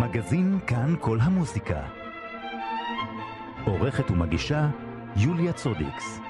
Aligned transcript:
מגזין 0.00 0.58
כאן 0.66 0.94
כל 1.00 1.18
המוזיקה. 1.20 1.82
עורכת 3.64 4.10
ומגישה 4.10 4.68
יוליה 5.16 5.52
צודיקס. 5.52 6.20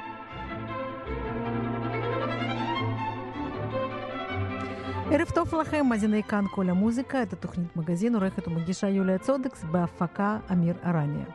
ערב 5.13 5.31
טוב 5.35 5.55
לכם, 5.55 5.87
מאזיני 5.87 6.23
כאן 6.23 6.45
כל 6.51 6.71
המוזיקה, 6.71 7.23
את 7.23 7.33
התוכנית 7.33 7.77
מגזין 7.77 8.15
עורכת 8.15 8.49
ומגישה 8.49 8.89
יוליה 8.89 9.19
צודקס 9.19 9.65
בהפקה 9.65 10.39
אמיר 10.53 10.75
ארניה. 10.85 11.27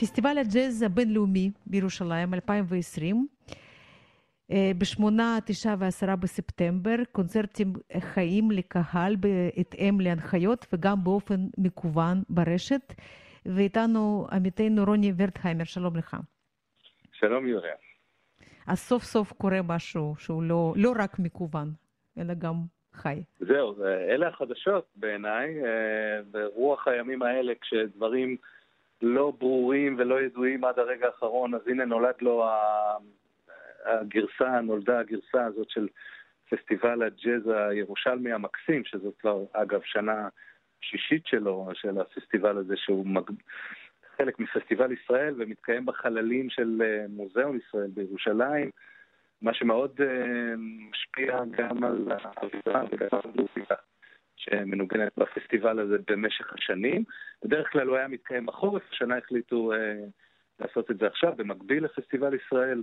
פסטיבל 0.00 0.38
הג'אז 0.38 0.82
הבינלאומי 0.82 1.50
בירושלים 1.66 2.34
2020 2.34 3.26
בשמונה, 4.78 5.38
תשעה 5.46 5.74
ועשרה 5.78 6.16
בספטמבר, 6.16 6.96
קונצרטים 7.12 7.72
חיים 8.00 8.50
לקהל 8.50 9.16
בהתאם 9.16 10.00
להנחיות 10.00 10.66
וגם 10.72 11.04
באופן 11.04 11.40
מקוון 11.58 12.22
ברשת. 12.28 12.94
ואיתנו 13.46 14.26
עמיתנו 14.32 14.84
רוני 14.84 15.12
ורטהיימר, 15.16 15.64
שלום 15.64 15.96
לך. 15.96 16.16
שלום 17.12 17.46
יוליה. 17.46 17.74
אז 18.66 18.78
סוף 18.78 19.02
סוף 19.02 19.32
קורה 19.32 19.62
משהו 19.62 20.14
שהוא 20.18 20.42
לא, 20.42 20.72
לא 20.76 20.92
רק 20.98 21.18
מקוון, 21.18 21.72
אלא 22.18 22.34
גם 22.34 22.54
חי. 22.92 23.22
זהו, 23.40 23.84
אלה 23.84 24.28
החדשות 24.28 24.86
בעיניי, 24.96 25.54
ברוח 26.30 26.88
הימים 26.88 27.22
האלה 27.22 27.52
כשדברים 27.60 28.36
לא 29.02 29.32
ברורים 29.38 29.96
ולא 29.98 30.22
ידועים 30.22 30.64
עד 30.64 30.78
הרגע 30.78 31.06
האחרון, 31.06 31.54
אז 31.54 31.60
הנה 31.66 31.84
נולד 31.84 32.14
לו 32.20 32.44
הגרסה, 33.84 34.60
נולדה 34.60 34.98
הגרסה 34.98 35.44
הזאת 35.44 35.70
של 35.70 35.88
פסטיבל 36.50 37.02
הג'אז 37.02 37.42
הירושלמי 37.48 38.32
המקסים, 38.32 38.84
שזאת 38.84 39.14
כבר, 39.20 39.44
אגב, 39.52 39.80
שנה 39.84 40.28
שישית 40.80 41.26
שלו, 41.26 41.68
של 41.74 42.00
הפסטיבל 42.00 42.56
הזה, 42.56 42.76
שהוא 42.76 43.06
מג... 43.06 43.30
חלק 44.16 44.38
מפסטיבל 44.38 44.92
ישראל 44.92 45.34
ומתקיים 45.38 45.86
בחללים 45.86 46.50
של 46.50 46.82
מוזיאון 47.08 47.58
ישראל 47.66 47.90
בירושלים, 47.94 48.70
מה 49.42 49.54
שמאוד 49.54 50.00
משפיע 50.90 51.40
גם 51.50 51.84
על 51.84 52.08
האווירה 52.10 52.84
וגם 52.90 53.08
על 53.12 53.20
המוזיקה 53.24 53.74
שמנוגנת 54.36 55.12
בפסטיבל 55.16 55.78
הזה 55.78 55.96
במשך 56.10 56.52
השנים. 56.52 57.04
בדרך 57.44 57.72
כלל 57.72 57.88
הוא 57.88 57.96
היה 57.96 58.08
מתקיים 58.08 58.46
בחורף, 58.46 58.82
השנה 58.90 59.18
החליטו 59.18 59.72
לעשות 60.60 60.90
את 60.90 60.98
זה 60.98 61.06
עכשיו, 61.06 61.32
במקביל 61.36 61.84
לפסטיבל 61.84 62.34
ישראל, 62.34 62.82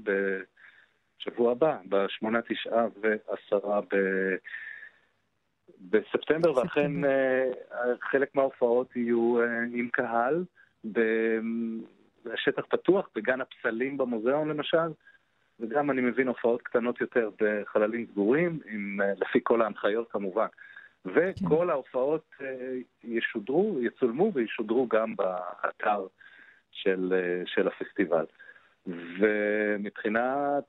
בשבוע 1.19 1.51
הבא, 1.51 1.77
בשמונה, 1.89 2.41
תשעה 2.41 2.85
ועשרה 3.01 3.81
ב... 3.81 3.95
בספטמבר, 5.81 6.57
ואכן 6.57 6.91
חלק 8.01 8.35
מההופעות 8.35 8.95
יהיו 8.95 9.37
עם 9.73 9.89
קהל 9.91 10.43
בשטח 12.25 12.65
פתוח, 12.69 13.09
בגן 13.15 13.41
הפסלים 13.41 13.97
במוזיאון 13.97 14.49
למשל, 14.49 14.87
וגם 15.59 15.91
אני 15.91 16.01
מבין 16.01 16.27
הופעות 16.27 16.61
קטנות 16.61 17.01
יותר 17.01 17.29
בחללים 17.41 18.05
סגורים, 18.11 18.59
עם, 18.65 18.99
לפי 19.17 19.39
כל 19.43 19.61
ההנחיות 19.61 20.11
כמובן. 20.11 20.47
וכל 21.05 21.63
כן. 21.63 21.69
ההופעות 21.69 22.35
ישודרו, 23.03 23.79
יצולמו 23.81 24.31
וישודרו 24.33 24.87
גם 24.87 25.15
באתר 25.15 26.07
של, 26.71 27.13
של 27.45 27.67
הפסטיבל. 27.67 28.25
ומבחינת 28.87 30.63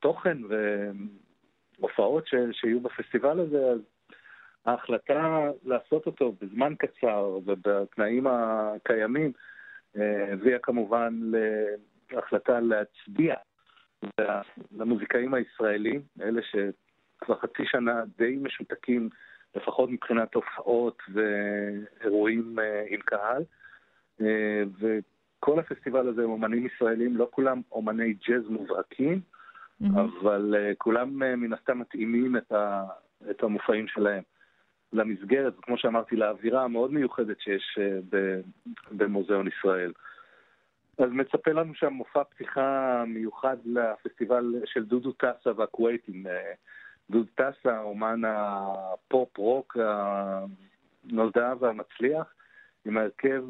תוכן 0.00 0.38
והופעות 1.78 2.26
ש, 2.26 2.34
שיהיו 2.52 2.80
בפסטיבל 2.80 3.40
הזה, 3.40 3.70
אז 3.70 3.80
ההחלטה 4.64 5.50
לעשות 5.64 6.06
אותו 6.06 6.32
בזמן 6.40 6.74
קצר 6.78 7.38
ובתנאים 7.44 8.26
הקיימים 8.26 9.32
הביאה 10.32 10.58
כמובן 10.58 11.20
להחלטה 12.12 12.60
להצביע 12.60 13.34
למוזיקאים 14.72 15.34
הישראלים, 15.34 16.02
אלה 16.20 16.40
שכבר 16.42 17.36
חצי 17.38 17.62
שנה 17.66 18.02
די 18.18 18.36
משותקים, 18.42 19.08
לפחות 19.54 19.90
מבחינת 19.90 20.34
הופעות 20.34 21.02
ואירועים 21.12 22.58
עם 22.88 23.00
קהל. 23.00 23.42
וכל 25.44 25.58
הפסטיבל 25.58 26.08
הזה 26.08 26.22
הם 26.22 26.30
אומנים 26.30 26.66
ישראלים, 26.66 27.16
לא 27.16 27.28
כולם 27.30 27.60
אומני 27.72 28.12
ג'אז 28.12 28.48
מובהקים, 28.48 29.20
mm-hmm. 29.82 29.86
אבל 30.00 30.54
כולם 30.78 31.18
מן 31.18 31.52
הסתם 31.52 31.78
מתאימים 31.78 32.36
את, 32.36 32.52
ה, 32.52 32.84
את 33.30 33.42
המופעים 33.42 33.88
שלהם. 33.88 34.22
למסגרת, 34.92 35.54
כמו 35.62 35.78
שאמרתי, 35.78 36.16
לאווירה 36.16 36.64
המאוד 36.64 36.92
מיוחדת 36.92 37.40
שיש 37.40 37.78
במוזיאון 38.90 39.48
ישראל. 39.48 39.92
אז 40.98 41.10
מצפה 41.10 41.52
לנו 41.52 41.74
שם 41.74 41.92
מופע 41.92 42.24
פתיחה 42.24 43.04
מיוחד 43.06 43.56
לפסטיבל 43.64 44.54
של 44.64 44.84
דודו 44.84 45.12
טסה 45.12 45.50
והכווייטים. 45.56 46.26
דודו 47.10 47.30
טסה, 47.34 47.80
אומן 47.80 48.20
הפופ 48.26 49.38
רוק 49.38 49.76
הנולדה 49.80 51.52
והמצליח, 51.60 52.34
עם 52.86 52.96
ההרכב 52.96 53.44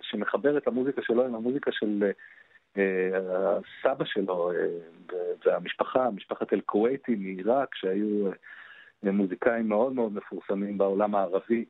שמחבר 0.00 0.58
את 0.58 0.66
המוזיקה 0.66 1.02
שלו 1.02 1.24
עם 1.24 1.34
המוזיקה 1.34 1.72
של 1.72 2.10
הסבא 2.76 4.04
שלו 4.04 4.52
והמשפחה, 5.46 6.10
משפחת 6.10 6.52
אל-כווייטי 6.52 7.14
מעיראק, 7.14 7.74
שהיו 7.74 8.30
מוזיקאים 9.02 9.68
מאוד 9.68 9.92
מאוד 9.92 10.12
מפורסמים 10.12 10.78
בעולם 10.78 11.14
הערבי 11.14 11.64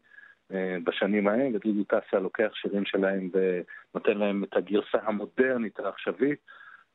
בשנים 0.85 1.29
ההם, 1.29 1.55
ודודו 1.55 1.85
טסה 1.85 2.19
לוקח 2.19 2.51
שירים 2.55 2.85
שלהם 2.85 3.31
ונותן 3.33 4.19
להם 4.19 4.45
את 4.45 4.57
הגרסה 4.57 4.99
המודרנית 5.03 5.79
העכשווית. 5.79 6.39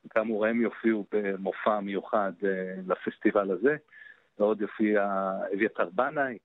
כאמור, 0.09 0.45
הם 0.45 0.61
יופיעו 0.61 1.06
במופע 1.11 1.79
מיוחד 1.79 2.31
לפסטיבל 2.88 3.51
הזה, 3.51 3.75
ועוד 4.39 4.61
יופיע 4.61 5.31
אביתר 5.53 5.89
בנאי, 5.94 6.38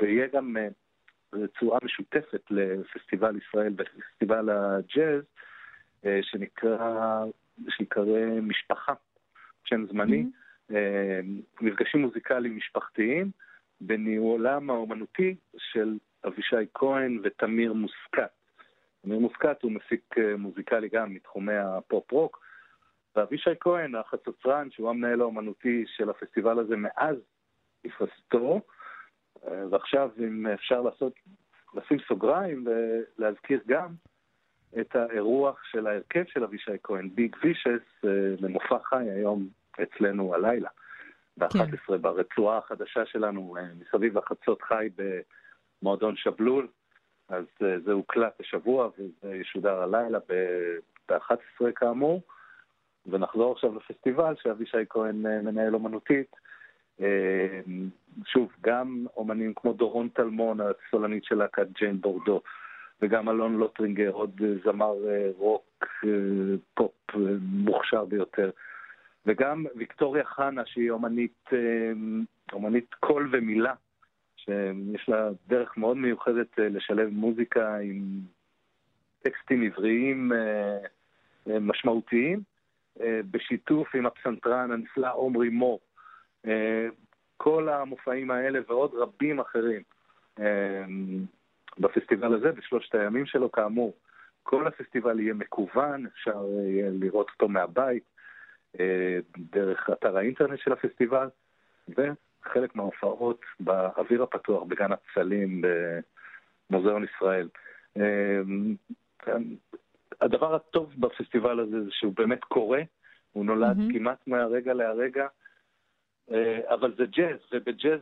ויהיה 0.00 0.26
גם 0.32 0.56
רצועה 1.32 1.78
משותפת 1.84 2.42
לפסטיבל 2.50 3.36
ישראל 3.36 3.74
ופסטיבל 3.78 4.50
הג'אז, 4.50 5.22
שנקרא, 6.22 7.24
שיקרא 7.68 8.40
משפחה, 8.42 8.92
שם 9.64 9.86
זמני. 9.86 10.22
Mm-hmm. 10.22 10.74
מפגשים 11.60 12.00
מוזיקליים 12.00 12.56
משפחתיים 12.56 13.30
בניהולם 13.80 14.70
האומנותי 14.70 15.36
של 15.58 15.98
אבישי 16.26 16.56
כהן 16.74 17.20
ותמיר 17.22 17.72
מוסקת. 17.72 18.30
תמיר 19.02 19.18
מוסקט 19.18 19.62
הוא 19.62 19.72
מפיק 19.72 20.14
מוזיקלי 20.38 20.88
גם 20.88 21.14
מתחומי 21.14 21.56
הפופ-רוק, 21.56 22.42
ואבישי 23.16 23.50
כהן, 23.60 23.94
החצוצרן, 23.94 24.70
שהוא 24.70 24.90
המנהל 24.90 25.20
האומנותי 25.20 25.84
של 25.86 26.10
הפסטיבל 26.10 26.58
הזה 26.58 26.76
מאז 26.76 27.16
היווסדו, 27.84 28.60
ועכשיו 29.70 30.10
אם 30.18 30.46
אפשר 30.46 30.80
לעשות, 30.80 31.12
לשים 31.74 31.98
סוגריים 32.08 32.64
ולהזכיר 32.66 33.60
גם 33.66 33.88
את 34.80 34.96
האירוח 34.96 35.64
של 35.70 35.86
ההרכב 35.86 36.24
של 36.26 36.44
אבישי 36.44 36.72
כהן, 36.82 37.10
Big 37.14 37.36
Vicious, 37.42 38.04
למופע 38.40 38.78
חי 38.84 39.10
היום 39.10 39.48
אצלנו 39.82 40.34
הלילה, 40.34 40.68
ב-11 41.36 41.48
כן. 41.88 42.02
ברצועה 42.02 42.58
החדשה 42.58 43.06
שלנו, 43.06 43.56
מסביב 43.80 44.18
החצות 44.18 44.62
חי 44.62 44.88
במועדון 45.82 46.16
שבלול, 46.16 46.68
אז 47.28 47.44
זה 47.60 47.92
הוקלט 47.92 48.40
השבוע 48.40 48.90
וזה 48.98 49.34
ישודר 49.34 49.82
הלילה 49.82 50.18
ב-11 51.08 51.72
כאמור, 51.76 52.22
ונחזור 53.06 53.52
עכשיו 53.52 53.76
לפסטיבל 53.76 54.34
שאבישי 54.42 54.84
כהן 54.88 55.16
מנהל 55.16 55.74
אומנותית. 55.74 56.36
שוב, 58.24 58.52
גם 58.60 59.06
אומנים 59.16 59.54
כמו 59.54 59.72
דורון 59.72 60.08
טלמון, 60.08 60.58
הסולנית 60.60 61.24
של 61.24 61.34
להקת 61.34 61.66
ג'יין 61.78 62.00
בורדו, 62.00 62.40
וגם 63.02 63.28
אלון 63.28 63.56
לוטרינגר, 63.56 64.10
עוד 64.10 64.40
זמר 64.64 64.94
רוק 65.36 65.84
פופ 66.74 66.92
מוכשר 67.42 68.04
ביותר. 68.04 68.50
וגם 69.26 69.66
ויקטוריה 69.76 70.24
חנה, 70.24 70.66
שהיא 70.66 70.90
אומנית, 70.90 71.50
אומנית 72.52 72.94
קול 72.94 73.28
ומילה, 73.32 73.74
שיש 74.36 75.08
לה 75.08 75.28
דרך 75.48 75.76
מאוד 75.76 75.96
מיוחדת 75.96 76.58
לשלב 76.58 77.08
מוזיקה 77.08 77.78
עם 77.78 78.02
טקסטים 79.22 79.62
עבריים 79.62 80.32
משמעותיים, 81.46 82.40
בשיתוף 83.30 83.94
עם 83.94 84.06
הפסנתרן 84.06 84.70
הנפלא 84.70 85.14
עומרי 85.14 85.48
מור. 85.48 85.80
כל 87.36 87.68
המופעים 87.68 88.30
האלה 88.30 88.58
ועוד 88.68 88.94
רבים 88.94 89.40
אחרים 89.40 89.82
בפסטיבל 91.78 92.34
הזה, 92.34 92.52
בשלושת 92.52 92.94
הימים 92.94 93.26
שלו, 93.26 93.52
כאמור. 93.52 93.94
כל 94.42 94.66
הפסטיבל 94.66 95.20
יהיה 95.20 95.34
מקוון, 95.34 96.06
אפשר 96.06 96.44
יהיה 96.66 96.90
לראות 96.90 97.30
אותו 97.30 97.48
מהבית. 97.48 98.02
דרך 99.36 99.90
אתר 99.92 100.16
האינטרנט 100.16 100.58
של 100.58 100.72
הפסטיבל, 100.72 101.28
וחלק 101.88 102.76
מההופעות 102.76 103.40
באוויר 103.60 104.22
הפתוח 104.22 104.62
בגן 104.62 104.92
הפסלים 104.92 105.62
במוזיאון 106.70 107.04
ישראל. 107.04 107.48
הדבר 110.20 110.54
הטוב 110.54 110.94
בפסטיבל 110.98 111.60
הזה 111.60 111.84
זה 111.84 111.90
שהוא 111.90 112.12
באמת 112.16 112.44
קורה, 112.44 112.82
הוא 113.32 113.44
נולד 113.44 113.76
mm-hmm. 113.76 113.92
כמעט 113.92 114.26
מהרגע 114.26 114.74
להרגע, 114.74 115.26
אבל 116.68 116.94
זה 116.96 117.04
ג'אז, 117.06 117.38
ובג'אז 117.52 118.00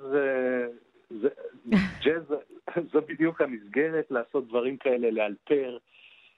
זה, 1.10 1.28
ג'אז 2.04 2.22
זו 2.92 3.00
בדיוק 3.08 3.40
המסגרת 3.40 4.10
לעשות 4.10 4.48
דברים 4.48 4.76
כאלה, 4.76 5.10
לאלתר, 5.10 5.78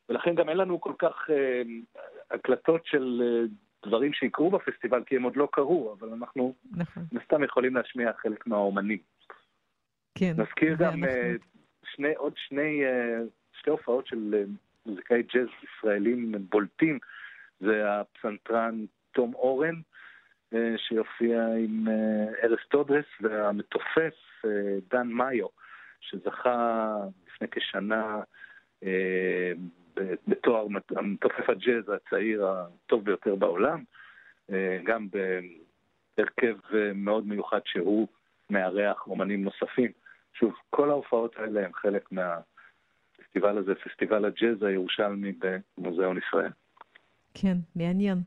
ולכן 0.08 0.34
גם 0.34 0.49
אין 0.49 0.56
לנו 0.56 0.81
כל 0.81 0.93
כך 0.99 1.31
אה, 1.31 1.62
הקלטות 2.31 2.87
של 2.87 3.23
אה, 3.25 3.44
דברים 3.87 4.12
שיקרו 4.12 4.50
בפסטיבל, 4.50 5.05
כי 5.05 5.17
הם 5.17 5.23
עוד 5.23 5.37
לא 5.37 5.49
קרו, 5.52 5.94
אבל 5.99 6.08
אנחנו 6.08 6.55
נכון. 6.76 7.02
סתם 7.25 7.44
יכולים 7.44 7.75
להשמיע 7.75 8.12
חלק 8.12 8.46
מהאומנים. 8.46 8.99
כן. 10.19 10.34
נזכיר 10.37 10.76
גם 10.79 11.05
אה, 11.05 11.32
שני, 11.84 12.14
עוד 12.14 12.32
שני, 12.37 12.84
אה, 12.84 13.19
שתי 13.52 13.70
הופעות 13.70 14.06
של 14.06 14.34
אה, 14.34 14.44
מוזיקאי 14.87 15.23
ג'אז 15.23 15.49
ישראלים 15.62 16.34
בולטים, 16.50 16.99
זה 17.61 17.82
הפסנתרן 17.90 18.84
תום 19.12 19.34
אורן, 19.34 19.75
אה, 19.75 19.81
שיופיע 20.76 21.46
עם 21.58 21.88
אה, 21.88 22.44
ארז 22.44 22.58
טודרס, 22.70 23.04
והמתופף 23.20 24.14
אה, 24.44 24.50
דן 24.90 25.08
מאיו, 25.08 25.46
שזכה 26.00 26.96
לפני 27.26 27.49
כשנה 27.50 28.20
בתואר 30.28 30.66
מתופף 31.02 31.49
הג'אז 31.49 31.84
הצעיר 31.88 32.46
הטוב 32.46 33.04
ביותר 33.04 33.34
בעולם, 33.34 33.84
גם 34.84 35.08
בהרכב 36.16 36.56
מאוד 36.94 37.26
מיוחד 37.26 37.60
שהוא 37.64 38.08
מארח 38.50 39.06
אומנים 39.06 39.44
נוספים. 39.44 39.90
שוב, 40.34 40.55
כל 40.70 40.90
ההופעות 40.90 41.37
האלה 41.37 41.64
הם 41.64 41.72
חלק 41.75 42.12
מהפסטיבל 42.12 43.58
הזה, 43.58 43.75
פסטיבל 43.75 44.25
הג'אז 44.25 44.62
הירושלמי 44.62 45.32
במוזיאון 45.78 46.19
ישראל. 46.19 46.50
כן, 47.34 47.56
מעניין. 47.76 48.19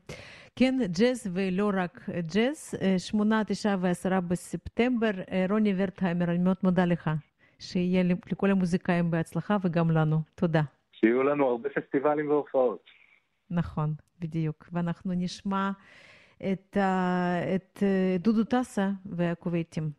כן, 0.58 0.78
ג'אז 0.98 1.30
ולא 1.32 1.70
רק 1.74 2.00
ג'אז, 2.34 2.74
שמונה, 2.98 3.42
תשעה 3.46 3.76
ועשרה 3.80 4.20
בספטמבר. 4.20 5.10
רוני 5.50 5.74
ורטהיימר, 5.76 6.24
אני 6.24 6.38
מאוד 6.38 6.56
מודה 6.62 6.84
לך. 6.84 7.10
שיהיה 7.58 8.02
לכל 8.02 8.50
המוזיקאים 8.50 9.10
בהצלחה 9.10 9.56
וגם 9.62 9.90
לנו. 9.90 10.20
תודה. 10.34 10.62
שיהיו 10.92 11.22
לנו 11.22 11.46
הרבה 11.46 11.68
פסטיבלים 11.68 12.30
והופעות. 12.30 12.84
נכון, 13.50 13.94
בדיוק. 14.20 14.68
ואנחנו 14.72 15.12
נשמע 15.16 15.70
את, 16.36 16.76
את 17.54 17.82
דודו 18.18 18.44
טסה 18.44 18.90
והכווייתים. 19.06 19.90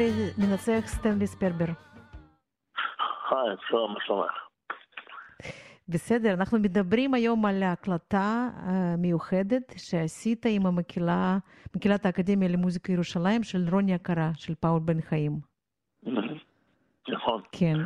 שלום 0.00 0.28
למנצח 0.38 0.86
סטנלי 0.86 1.26
ספרבר. 1.26 1.64
היי, 3.30 3.56
שלום, 3.68 3.92
מה 3.92 4.00
שלומך? 4.00 4.32
בסדר, 5.88 6.34
אנחנו 6.34 6.58
מדברים 6.58 7.14
היום 7.14 7.46
על 7.46 7.62
ההקלטה 7.62 8.48
המיוחדת 8.56 9.72
שעשית 9.76 10.46
עם 10.48 10.66
המקהלה, 10.66 11.38
מקהלת 11.76 12.06
האקדמיה 12.06 12.48
למוזיקה 12.48 12.92
ירושלים 12.92 13.42
של 13.42 13.58
רוני 13.70 13.94
הכרה, 13.94 14.30
של 14.34 14.54
פאול 14.54 14.80
בן 14.84 15.00
חיים. 15.00 15.32
נכון. 17.08 17.42
כן. 17.52 17.76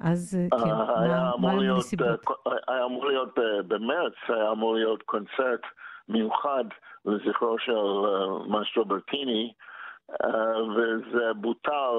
אז 0.00 0.38
כן, 0.50 0.70
היה 0.96 1.14
מה 1.14 1.34
אמור 1.34 1.58
להיות, 1.58 1.76
הנסיבות? 1.76 2.24
היה 2.68 2.84
אמור 2.84 3.06
להיות 3.06 3.38
במרץ, 3.68 4.14
היה 4.28 4.50
אמור 4.50 4.74
להיות 4.74 5.02
קונצרט 5.02 5.62
מיוחד 6.08 6.64
לזכרו 7.04 7.58
של 7.58 7.72
מאסטרו 8.48 8.84
ברטיני, 8.84 9.52
וזה 10.76 11.34
בוטל 11.34 11.94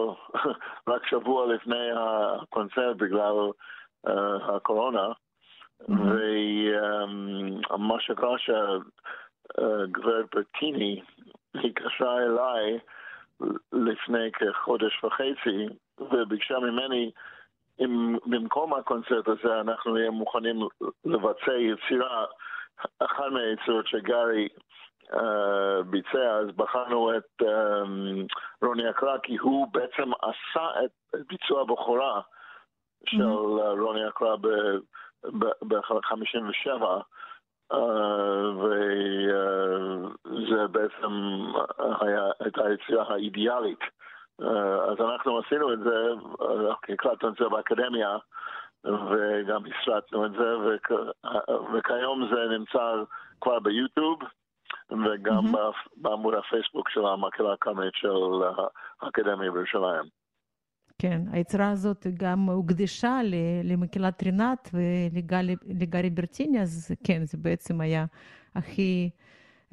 רק 0.89 1.05
שבוע 1.05 1.53
לפני 1.53 1.89
הקונצרט 1.95 2.97
בגלל 2.97 3.35
אה, 4.07 4.55
הקורונה. 4.55 5.07
ומה 5.89 7.99
שקרה 7.99 8.35
שהגברת 8.37 10.25
ברטיני 10.35 11.01
התקשרה 11.55 12.17
אליי 12.17 12.79
לפני 13.73 14.31
כחודש 14.31 15.03
וחצי 15.03 15.67
וביקשה 15.99 16.59
ממני 16.59 17.11
אם 17.79 18.17
במקום 18.25 18.73
הקונצרט 18.73 19.27
הזה 19.27 19.61
אנחנו 19.61 19.93
נהיה 19.93 20.11
מוכנים 20.11 20.59
לבצע 21.05 21.53
יצירה, 21.53 22.25
אחת 22.99 23.25
מהיצירות 23.31 23.87
שגארי 23.87 24.47
ביצע, 25.85 26.37
אז 26.39 26.47
בחרנו 26.55 27.17
את 27.17 27.41
um, 27.41 27.45
רוני 28.61 28.89
אקרא, 28.89 29.17
כי 29.23 29.37
הוא 29.37 29.67
בעצם 29.71 30.11
עשה 30.21 30.67
את 30.85 30.91
ביצוע 31.27 31.61
הבכורה 31.61 32.21
של 33.05 33.23
uh, 33.23 33.79
רוני 33.79 34.07
אקרא 34.07 34.35
ב-57, 35.61 36.81
uh, 37.73 37.75
וזה 40.25 40.67
בעצם 40.67 41.11
הייתה 42.39 42.65
היצירה 42.65 43.13
האידיאלית. 43.13 43.79
Uh, 44.41 44.45
אז 44.91 44.97
אנחנו 44.99 45.39
עשינו 45.39 45.73
את 45.73 45.79
זה, 45.79 46.13
uh, 46.39 46.93
הקלטנו 46.93 47.29
את 47.29 47.35
זה 47.39 47.49
באקדמיה, 47.49 48.17
וגם 48.83 49.61
הסרטנו 49.65 50.25
את 50.25 50.31
זה, 50.31 50.57
וכ... 50.57 50.91
וכיום 51.73 52.29
זה 52.33 52.57
נמצא 52.57 52.93
כבר 53.41 53.59
ביוטיוב, 53.59 54.19
וגם 54.91 55.33
מהמם. 55.45 55.55
בעמוד 55.97 56.33
הפייסבוק 56.33 56.89
של 56.89 57.05
המקהלה 57.05 57.53
הקאמרית 57.53 57.93
של 57.95 58.09
האקדמיה 59.01 59.51
בירושלים. 59.51 60.03
כן, 60.99 61.21
היצירה 61.31 61.69
הזאת 61.71 62.07
גם 62.13 62.39
הוקדשה 62.45 63.19
למקהלת 63.63 64.23
רינת 64.23 64.69
ולגרי 64.73 66.09
ברטיני, 66.09 66.61
אז 66.61 66.95
כן, 67.03 67.25
זה 67.25 67.37
בעצם 67.37 67.81
היה 67.81 68.05
הכי, 68.55 69.09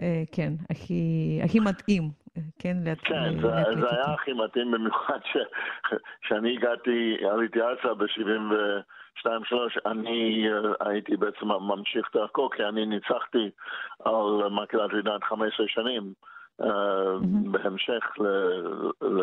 אה, 0.00 0.22
כן, 0.32 0.52
הכי, 0.70 1.02
הכי 1.44 1.60
מתאים, 1.60 2.10
כן, 2.58 2.76
להק- 2.84 2.98
כן, 3.04 3.40
זה, 3.42 3.48
להקליט 3.48 3.78
זה. 3.80 3.90
היה 3.96 4.14
הכי 4.14 4.32
מתאים 4.32 4.70
במיוחד 4.70 5.18
כשאני 6.22 6.56
הגעתי, 6.56 7.16
עליתי 7.32 7.60
ארצה 7.60 7.94
ב-72-3, 9.26 9.90
אני 9.90 10.48
אה, 10.48 10.88
הייתי 10.90 11.16
בעצם 11.16 11.46
ממשיך 11.46 12.08
דרכו, 12.14 12.50
כי 12.50 12.64
אני 12.64 12.87
ניצחתי 12.87 13.50
על 14.04 14.48
מקהלת 14.50 14.90
רינת 14.92 15.25
15 15.25 15.66
שנים. 15.68 16.12
אה. 16.60 17.18
בהמשך 17.50 18.04
ל- 18.18 19.06
ל- 19.06 19.22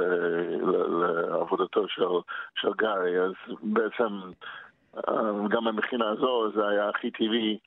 ל- 0.61 1.27
לעבודתו 1.29 1.87
של, 1.87 2.03
של 2.55 2.69
גארי, 2.77 3.21
אז 3.21 3.31
בעצם 3.63 4.19
אה, 4.97 5.47
גם 5.49 5.75
מבחינה 5.75 6.15
זו 6.15 6.51
זה 6.55 6.67
היה 6.67 6.89
הכי 6.89 7.11
טבעי 7.11 7.57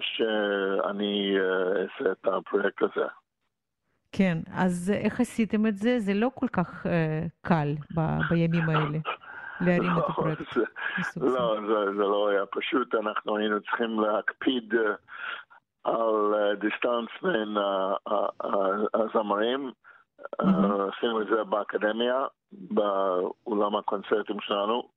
שאני 0.00 1.36
אעשה 1.82 2.12
את 2.12 2.26
הפרויקט 2.26 2.82
הזה. 2.82 3.06
כן, 4.12 4.38
אז 4.54 4.92
איך 5.04 5.20
עשיתם 5.20 5.66
את 5.66 5.76
זה? 5.76 5.98
זה 5.98 6.14
לא 6.14 6.30
כל 6.34 6.48
כך 6.48 6.86
קל 7.42 7.68
ב- 7.96 8.18
בימים 8.30 8.68
האלה, 8.68 8.98
להרים 9.60 9.82
את 9.92 9.96
לא, 9.96 10.06
הפרויקט 10.06 10.54
זה- 10.54 10.62
מסוג 10.98 11.22
זה. 11.28 11.38
לא, 11.38 11.56
זה, 11.68 11.92
זה 11.96 12.02
לא 12.02 12.28
היה 12.28 12.46
פשוט, 12.46 12.94
אנחנו 12.94 13.36
היינו 13.36 13.60
צריכים 13.60 14.00
להקפיד 14.00 14.74
אה, 14.74 14.94
על 15.84 16.34
דיסטנס 16.60 17.08
בין 17.22 17.58
אה, 17.58 17.94
אה, 18.08 18.26
אה, 18.44 18.50
הזמרים. 18.94 19.72
עשינו 20.38 21.22
את 21.22 21.26
זה 21.26 21.44
באקדמיה, 21.44 22.24
באולם 22.52 23.76
הקונצרטים 23.76 24.36
שלנו, 24.40 24.88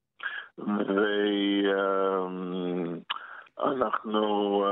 ואנחנו 3.58 4.66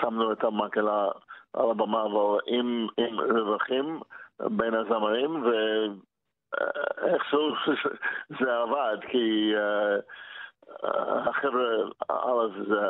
שמנו 0.00 0.32
את 0.32 0.44
המקהלה 0.44 1.08
על 1.54 1.70
הבמה 1.70 2.02
אבל 2.02 2.38
עם 2.46 2.86
רווחים 3.18 4.00
בין 4.40 4.74
הזמרים, 4.74 5.44
ואיכשהו 6.60 7.54
זה 8.40 8.56
עבד, 8.56 8.96
כי 9.10 9.52
אה, 9.56 9.96
החבר'ה, 11.28 11.76
אז 12.08 12.50
זה 12.68 12.80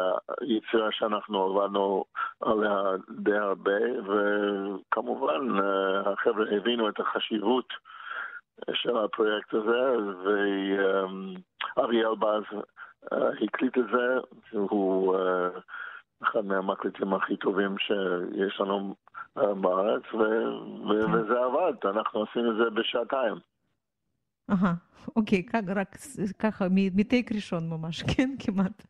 יצירה 0.42 0.92
שאנחנו 0.92 1.42
עבדנו 1.42 2.04
עליה 2.40 2.82
די 3.10 3.36
הרבה, 3.36 3.80
וכמובן 4.02 5.60
אה, 5.60 6.12
החבר'ה 6.12 6.56
הבינו 6.56 6.88
את 6.88 7.00
החשיבות 7.00 7.68
של 8.72 8.96
הפרויקט 8.96 9.54
הזה, 9.54 9.96
ואריאל 11.76 12.14
באז 12.14 12.42
אה, 13.12 13.28
הקליט 13.44 13.78
את 13.78 13.84
זה, 13.92 14.18
שהוא 14.50 15.16
אה, 15.16 15.48
אחד 16.22 16.44
מהמקליטים 16.44 17.14
הכי 17.14 17.36
טובים 17.36 17.78
שיש 17.78 18.60
לנו 18.60 18.94
אה, 19.38 19.54
בארץ, 19.54 20.02
ו- 20.14 20.88
ו- 20.88 21.12
וזה 21.12 21.40
עבד, 21.40 21.74
אנחנו 21.84 22.22
עשינו 22.22 22.50
את 22.50 22.56
זה 22.56 22.70
בשעתיים. 22.70 23.34
אהה, 24.50 24.74
אוקיי, 25.16 25.42
רק 25.76 25.96
ככה, 26.38 26.66
מ- 26.70 26.96
מטייק 27.00 27.32
ראשון 27.32 27.70
ממש, 27.70 28.02
כן, 28.02 28.30
כמעט. 28.38 28.86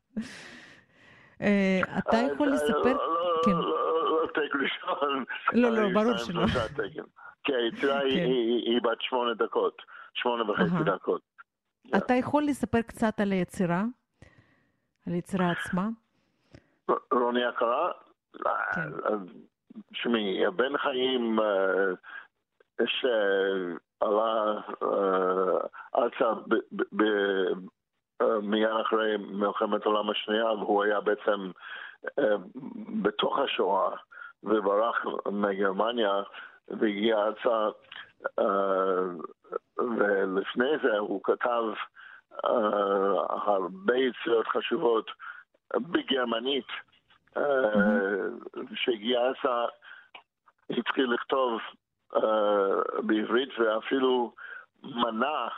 אתה 1.99 2.17
יכול 2.33 2.49
לספר? 2.49 2.97
לא, 3.47 4.27
טייק 4.35 4.53
ראשון. 4.55 5.25
לא, 5.53 5.71
לא, 5.71 5.89
ברור 5.95 6.17
שלא. 6.17 6.43
כי 7.45 7.53
היצירה 7.55 7.99
היא- 8.01 8.81
בת 8.83 9.01
שמונה 9.01 9.35
דקות, 9.35 9.83
שמונה 10.15 10.51
וחצי. 10.51 10.85
דקות. 10.85 11.21
אתה 11.97 12.15
יכול 12.15 12.45
לספר 12.45 12.83
קצת 12.83 13.21
על 13.21 13.33
היצירה? 13.33 13.85
על 15.07 15.13
היצירה 15.13 15.51
עצמה? 15.51 15.89
רוני 17.13 17.45
הכרה? 17.45 17.91
כן. 18.75 18.81
תשמעי, 19.93 20.47
הבן 20.47 20.79
חיים 20.79 21.39
אה, 24.03 25.59
ארצה 25.97 26.33
אה, 28.23 28.41
מיד 28.43 28.71
אחרי 28.87 29.17
מלחמת 29.17 29.87
העולם 29.87 30.11
השנייה, 30.11 30.53
והוא 30.53 30.85
היה 30.85 31.01
בעצם 31.01 31.51
אה, 32.19 32.37
בתוך 33.03 33.39
השואה 33.39 33.91
וברח 34.43 35.05
מגרמניה 35.31 36.23
והגיע 36.69 37.19
ארצה, 37.19 37.69
אה, 38.39 39.03
ולפני 39.79 40.79
זה 40.83 40.99
הוא 40.99 41.21
כתב 41.25 41.63
הרבה 43.29 43.97
יצירות 43.97 44.47
חשובות 44.47 45.11
בגרמנית. 45.75 46.67
כשהגיע 48.75 49.21
ארצה 49.21 49.65
התחיל 50.71 51.13
לכתוב 51.13 51.61
בעברית 53.03 53.49
ואפילו 53.59 54.33
מנע 54.83 55.49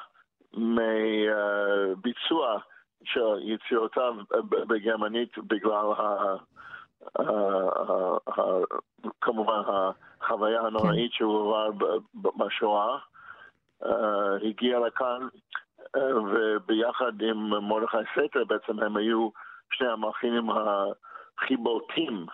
מביצוע 0.55 2.59
של 3.05 3.39
יצירותיו 3.41 4.15
בגרמנית 4.51 5.39
בגלל 5.39 5.93
ה... 5.99 6.37
כמובן 9.21 9.61
החוויה 9.67 10.61
הנוראית 10.61 11.13
שהוא 11.13 11.57
עבר 11.57 11.99
בשואה, 12.15 12.99
אה, 13.87 14.37
הגיע 14.43 14.79
לכאן 14.79 15.29
אה, 15.97 16.17
וביחד 16.17 17.23
עם 17.23 17.69
מרדכי 17.69 17.97
סתר 18.13 18.45
בעצם 18.45 18.81
הם 18.81 18.97
היו 18.97 19.29
שני 19.73 19.89
המלחינים 19.89 20.51
הכי 20.51 21.57
בולטים 21.57 22.27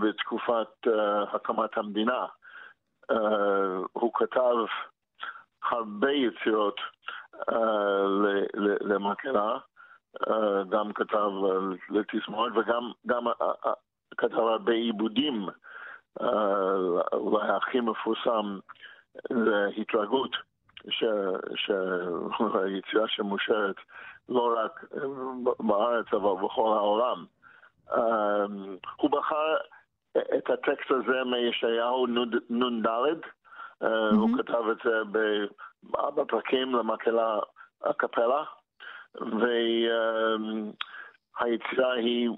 בתקופת 0.00 0.86
אה, 0.86 1.22
הקמת 1.22 1.78
המדינה. 1.78 2.26
אה, 3.10 3.16
הוא 3.92 4.10
כתב 4.14 4.56
הרבה 5.70 6.12
יצירות 6.12 6.80
אה, 7.52 8.04
למקהלה, 8.80 9.58
אה, 10.28 10.64
גם 10.68 10.92
כתב 10.92 11.30
לתזמורת 11.90 12.52
וגם 12.56 12.92
גם, 13.06 13.26
כתב 14.16 14.38
הרבה 14.38 14.72
עיבודים. 14.72 15.48
אולי 17.12 17.48
הכי 17.48 17.80
מפורסם 17.80 18.58
זה 19.30 19.66
התרגות 19.76 20.36
שהיצירה 21.56 23.08
שמושרת 23.08 23.76
לא 24.28 24.54
רק 24.64 24.84
בארץ 25.60 26.06
אבל 26.12 26.46
בכל 26.46 26.76
העולם. 26.76 27.24
הוא 28.96 29.10
בחר 29.10 29.56
את 30.18 30.50
הטקסט 30.50 30.90
הזה 30.90 31.24
מישעיהו 31.24 32.06
נ"ד, 32.50 32.86
הוא 34.12 34.38
כתב 34.38 34.68
את 34.70 34.76
זה 34.84 35.20
בארבע 35.82 36.24
פרקים 36.28 36.74
למקהלה 36.74 37.38
הקפלה, 37.84 38.44
והיצירה 41.40 41.92
היא 41.92 42.30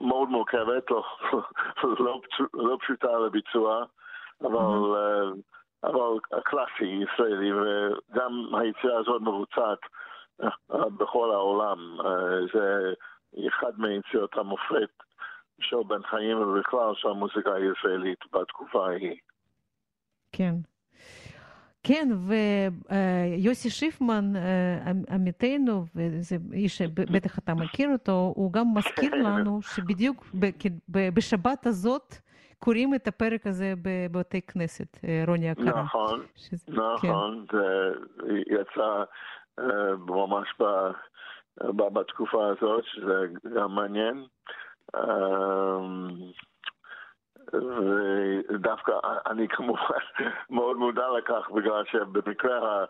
מאוד 0.00 0.28
מורכבת, 0.28 0.90
לא, 0.90 1.04
לא, 2.04 2.20
לא 2.54 2.78
פשוטה 2.80 3.18
לביצוע, 3.18 3.84
אבל, 4.40 4.96
אבל 5.84 6.18
קלאסי 6.44 6.84
ישראלי, 6.84 7.52
וגם 7.52 8.54
היצירה 8.54 8.98
הזאת 8.98 9.22
מבוצעת 9.22 9.78
בכל 10.68 11.30
העולם. 11.30 11.98
זה 12.52 12.92
אחד 13.48 13.72
מיצירות 13.78 14.36
המופת 14.36 14.90
של 15.62 15.76
בן 15.88 16.02
חיים 16.10 16.38
ובכלל 16.38 16.94
של 16.94 17.08
המוזיקה 17.08 17.50
הישראלית 17.54 18.18
בתקופה 18.32 18.86
ההיא. 18.86 19.16
כן. 20.32 20.54
כן, 21.82 22.08
ויוסי 23.38 23.70
שיפמן, 23.70 24.32
עמיתנו, 25.10 25.84
וזה 25.94 26.36
איש 26.52 26.78
שבטח 26.78 27.38
אתה 27.38 27.54
מכיר 27.54 27.88
אותו, 27.92 28.32
הוא 28.36 28.52
גם 28.52 28.66
מזכיר 28.74 29.14
לנו 29.14 29.62
שבדיוק 29.62 30.24
בשבת 30.88 31.66
הזאת 31.66 32.14
קוראים 32.58 32.94
את 32.94 33.08
הפרק 33.08 33.46
הזה 33.46 33.74
בבתי 33.82 34.40
כנסת, 34.40 34.98
רוני 35.26 35.48
יקרה. 35.48 35.82
נכון, 35.82 36.26
נכון, 36.68 37.46
זה 37.52 37.92
יצא 38.46 39.04
ממש 39.98 40.48
בתקופה 41.74 42.48
הזאת, 42.48 42.84
שזה 42.84 43.26
גם 43.56 43.74
מעניין. 43.74 44.24
ודווקא 48.48 48.92
אני 49.26 49.48
כמובן 49.48 50.04
מאוד 50.50 50.76
מודע 50.76 51.06
לכך, 51.18 51.50
בגלל 51.50 51.84
שבמקרה 51.84 52.84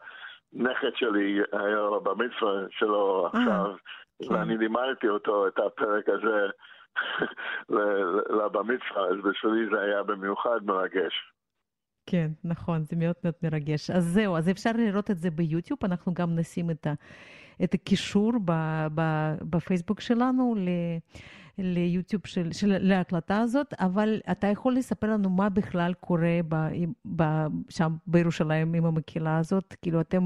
הנכד 0.55 0.95
שלי 0.95 1.39
היה 1.53 1.89
במצווה 2.03 2.53
שלו 2.71 3.27
עכשיו, 3.27 3.75
כן. 4.23 4.35
ואני 4.35 4.59
לימדתי 4.59 5.09
אותו 5.09 5.49
את 5.49 5.59
הפרק 5.59 6.09
הזה 6.09 6.47
למצווה, 8.39 9.09
אז 9.11 9.17
בשבילי 9.25 9.67
זה 9.73 9.81
היה 9.81 10.03
במיוחד 10.03 10.61
מרגש. 10.65 11.33
כן, 12.07 12.31
נכון, 12.45 12.85
זה 12.85 12.97
מאוד 12.97 13.15
מאוד 13.25 13.35
מרגש. 13.43 13.91
אז 13.91 14.05
זהו, 14.05 14.37
אז 14.37 14.51
אפשר 14.51 14.71
לראות 14.75 15.11
את 15.11 15.19
זה 15.19 15.31
ביוטיוב, 15.31 15.79
אנחנו 15.85 16.15
גם 16.15 16.37
נשים 16.37 16.71
את, 16.71 16.87
ה, 16.87 16.93
את 17.65 17.75
הקישור 17.75 18.33
ב, 18.45 18.53
ב, 18.95 19.01
בפייסבוק 19.51 20.01
שלנו 20.01 20.55
ל, 20.59 20.69
ליוטיוב 21.59 22.27
של, 22.27 22.53
של, 22.53 22.67
להקלטה 22.81 23.41
הזאת, 23.41 23.67
אבל 23.81 24.21
אתה 24.31 24.47
יכול 24.47 24.75
לספר 24.75 25.07
לנו 25.07 25.31
מה 25.31 25.49
בכלל 25.49 25.93
קורה 26.01 26.39
ב, 26.49 26.55
ב, 27.17 27.23
שם 27.71 27.91
בירושלים 28.07 28.75
עם 28.75 28.85
המקהלה 28.85 29.39
הזאת? 29.39 29.75
כאילו 29.83 30.01
אתם, 30.01 30.23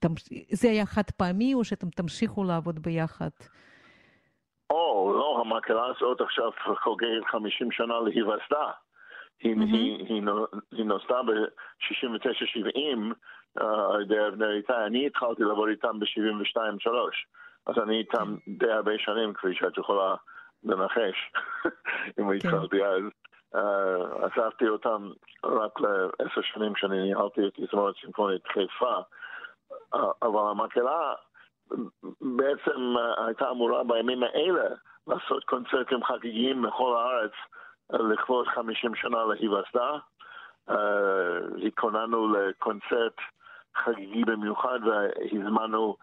תמש, 0.00 0.22
זה 0.50 0.70
היה 0.70 0.86
חד 0.86 1.10
פעמי 1.16 1.54
או 1.54 1.64
שאתם 1.64 1.90
תמשיכו 1.90 2.44
לעבוד 2.44 2.82
ביחד? 2.82 3.30
או, 4.70 5.12
לא, 5.14 5.42
המקהלה 5.44 5.86
הזאת 5.96 6.20
עכשיו 6.20 6.50
חוגגת 6.82 7.24
50 7.30 7.72
שנה 7.72 8.00
להיווסדה. 8.00 8.70
היא, 9.40 9.54
mm-hmm. 9.54 9.60
היא, 9.60 10.04
היא, 10.08 10.22
היא 10.72 10.84
נוסדה 10.84 11.22
ב-69-70 11.22 13.14
על 13.94 14.02
ידי 14.02 14.26
אבנר 14.28 14.56
איתי. 14.56 14.72
אני 14.86 15.06
התחלתי 15.06 15.42
לעבוד 15.42 15.68
איתם 15.68 15.98
ב-72-3, 15.98 16.90
אז 17.66 17.74
אני 17.82 17.98
איתם 17.98 18.34
די 18.48 18.70
הרבה 18.72 18.92
שנים, 18.98 19.34
כפי 19.34 19.54
שאת 19.54 19.78
יכולה 19.78 20.14
לנחש, 20.66 21.32
אם 22.18 22.30
התחלתי 22.32 22.84
אז. 22.84 23.02
עזבתי 24.22 24.68
אותם 24.68 25.10
רק 25.44 25.80
לעשר 25.80 26.40
שנים 26.42 26.74
כשאני 26.74 27.02
ניהלתי 27.02 27.40
את 27.46 27.52
תזמורת 27.56 27.94
סימפונית 28.00 28.46
חיפה, 28.46 28.96
אבל 30.22 30.50
המקהלה 30.50 31.14
בעצם 32.20 32.94
הייתה 33.26 33.50
אמורה 33.50 33.84
בימים 33.84 34.22
האלה 34.22 34.68
לעשות 35.06 35.44
קונצרטים 35.44 36.04
חגיגיים 36.04 36.62
בכל 36.62 36.96
הארץ. 36.96 37.32
לכבוד 37.90 38.46
50 38.46 38.94
שנה 38.94 39.24
להיווסדה. 39.24 39.98
התכוננו 41.66 42.32
לקונצרט 42.34 43.16
חגיגי 43.76 44.24
במיוחד 44.24 44.78
והזמנו 44.86 45.96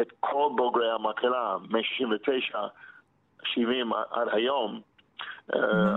את 0.00 0.12
כל 0.20 0.48
בוגרי 0.56 0.90
המקהלה 0.90 1.56
מ-69, 1.70 2.56
70 3.54 3.92
עד 3.92 4.28
היום, 4.32 4.80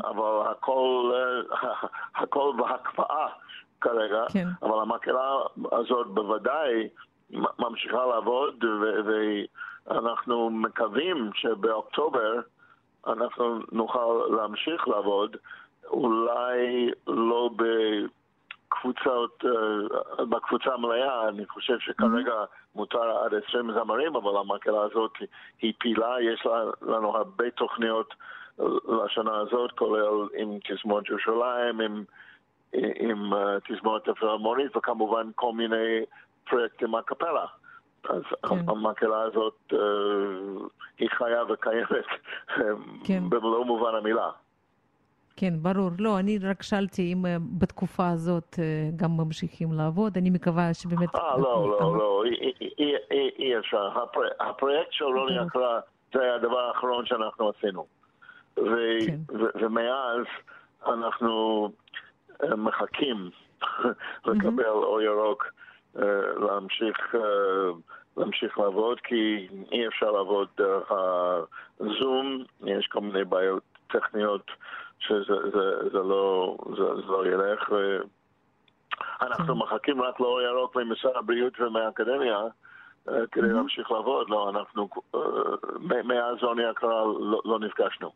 אבל 0.04 0.52
הכל, 0.52 1.12
הכל 2.22 2.54
בהקפאה 2.58 3.28
כרגע, 3.82 4.24
כן. 4.34 4.48
אבל 4.64 4.80
המקהלה 4.82 5.38
הזאת 5.72 6.08
בוודאי 6.08 6.90
ממשיכה 7.60 8.06
לעבוד 8.06 8.66
ואנחנו 9.06 10.50
מקווים 10.50 11.30
שבאוקטובר 11.34 12.40
אנחנו 13.08 13.60
נוכל 13.72 14.22
להמשיך 14.30 14.88
לעבוד, 14.88 15.38
אולי 15.88 16.92
לא 17.08 17.50
בקבוצות, 17.56 19.44
אה, 19.46 20.26
בקבוצה 20.26 20.74
המלאה, 20.74 21.30
אני 21.30 21.46
חושב 21.46 21.80
שכרגע 21.80 22.34
מותר 22.76 23.18
עד 23.18 23.34
20 23.48 23.72
זמרים, 23.74 24.16
אבל 24.16 24.38
המקהלה 24.38 24.84
הזאת 24.84 25.14
היא 25.62 25.74
פעילה, 25.80 26.16
יש 26.22 26.46
לנו 26.82 27.18
הרבה 27.18 27.52
תוכניות 27.52 28.14
לשנה 28.88 29.38
הזאת, 29.38 29.72
כולל 29.72 30.28
עם 30.38 30.58
תזמורת 30.64 31.10
ירושלים, 31.10 31.82
עם, 31.82 32.04
עם 32.74 33.34
אה, 33.34 33.58
תזמורת 33.68 34.08
הפילהרמונית, 34.08 34.78
וכמובן 34.78 35.30
כל 35.36 35.54
מיני 35.54 36.06
פרויקטים 36.50 36.96
הקפלה. 36.96 37.46
אז 38.10 38.22
כן. 38.50 38.56
המקהלה 38.68 39.22
הזאת 39.22 39.74
אה, 39.74 39.78
היא 40.98 41.10
חיה 41.10 41.44
וקיימת 41.50 42.06
כן. 43.04 43.24
במלוא 43.30 43.66
מובן 43.66 43.96
המילה. 43.96 44.30
כן, 45.40 45.54
ברור. 45.62 45.90
לא, 46.00 46.20
אני 46.20 46.38
רק 46.38 46.64
שאלתי 46.64 47.14
אם 47.14 47.26
אה, 47.26 47.38
בתקופה 47.60 48.10
הזאת 48.10 48.56
אה, 48.60 48.90
גם 48.96 49.18
ממשיכים 49.18 49.74
לעבוד. 49.74 50.18
אני 50.18 50.30
מקווה 50.30 50.74
שבאמת... 50.74 51.16
אה, 51.16 51.38
לא, 51.38 51.78
לא, 51.80 51.98
לא, 51.98 52.24
אי 53.40 53.58
אפשר. 53.60 53.90
הפרויקט 54.40 54.92
של 54.92 55.06
רוני 55.06 55.48
אקרא 55.48 55.80
זה 56.14 56.22
היה 56.22 56.36
הדבר 56.36 56.60
האחרון 56.60 57.06
שאנחנו 57.06 57.50
עשינו. 57.50 57.86
כן. 58.56 59.20
ומאז 59.62 60.26
אנחנו 60.86 61.70
מחכים 62.58 63.30
לקבל 64.28 64.66
אור 64.66 65.02
ירוק. 65.02 65.46
להמשיך 68.18 68.58
לעבוד, 68.60 69.00
כי 69.00 69.48
אי 69.72 69.88
אפשר 69.88 70.12
לעבוד 70.12 70.48
דרך 70.58 70.92
הזום, 71.80 72.44
יש 72.64 72.88
כל 72.88 73.02
מיני 73.02 73.24
בעיות 73.24 73.64
טכניות 73.88 74.52
שזה 75.00 75.34
זה, 75.54 75.90
זה 75.92 75.98
לא, 75.98 76.58
זה, 76.70 76.96
זה 76.96 77.12
לא 77.12 77.28
ילך. 77.28 77.70
אנחנו 79.22 79.54
כן. 79.54 79.60
מחכים 79.60 80.02
רק 80.02 80.20
לאור 80.20 80.42
ירוק 80.42 80.76
ממשרד 80.76 81.16
הבריאות 81.16 81.54
ומהאקדמיה 81.60 82.38
כדי 83.32 83.50
להמשיך 83.54 83.92
לעבוד. 83.92 84.30
לא, 84.30 84.50
אנחנו, 84.50 84.90
מאז 85.82 86.38
עוני 86.42 86.66
הקרא 86.66 87.06
לא, 87.20 87.42
לא 87.46 87.60
נפגשנו. 87.60 88.12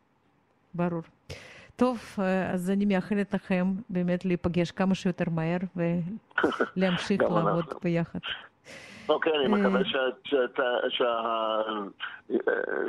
ברור. 0.74 1.02
טוב, 1.76 1.98
אז 2.52 2.70
אני 2.70 2.84
מאחלת 2.84 3.34
לכם 3.34 3.64
באמת 3.90 4.24
להיפגש 4.24 4.70
כמה 4.70 4.94
שיותר 4.94 5.24
מהר 5.30 5.58
ולהמשיך 6.76 7.22
לעבוד 7.22 7.64
ביחד. 7.82 8.18
אוקיי, 9.08 9.32
אני 9.36 9.48
מקווה 9.48 9.80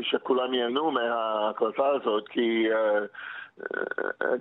שכולם 0.01 0.53
ייהנו 0.53 0.91
מההקלטה 0.91 1.87
הזאת, 1.87 2.27
כי 2.27 2.67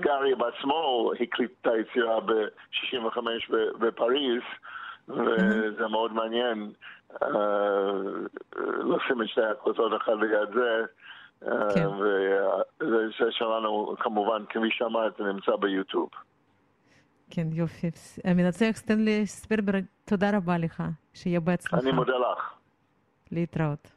גארי 0.00 0.35
בעצמו 0.35 1.11
הקליט 1.20 1.50
את 1.61 1.66
היצירה 1.66 2.20
ב-65 2.20 3.18
בפריז, 3.79 4.42
וזה 5.09 5.87
מאוד 5.90 6.12
מעניין 6.12 6.72
לשים 8.79 9.22
את 9.22 9.29
שתי 9.29 9.40
ההקלטות 9.40 9.92
אחת 10.03 10.12
ליד 10.20 10.48
זה. 10.55 10.83
כן. 11.74 11.88
וזה 12.81 13.31
שלנו, 13.31 13.94
כמובן, 13.98 14.44
כמי 14.48 14.68
שאמרת, 14.70 15.16
זה 15.18 15.24
נמצא 15.24 15.57
ביוטיוב. 15.57 16.09
כן, 17.31 17.46
יופי. 17.53 17.90
המנצח 18.24 18.70
סטנלי 18.72 19.27
ספרבר, 19.27 19.72
תודה 20.05 20.37
רבה 20.37 20.59
לך, 20.59 20.83
שיהיה 21.14 21.40
בהצלחה. 21.40 21.79
אני 21.79 21.92
מודה 21.92 22.12
לך. 22.18 22.55
להתראות. 23.33 23.90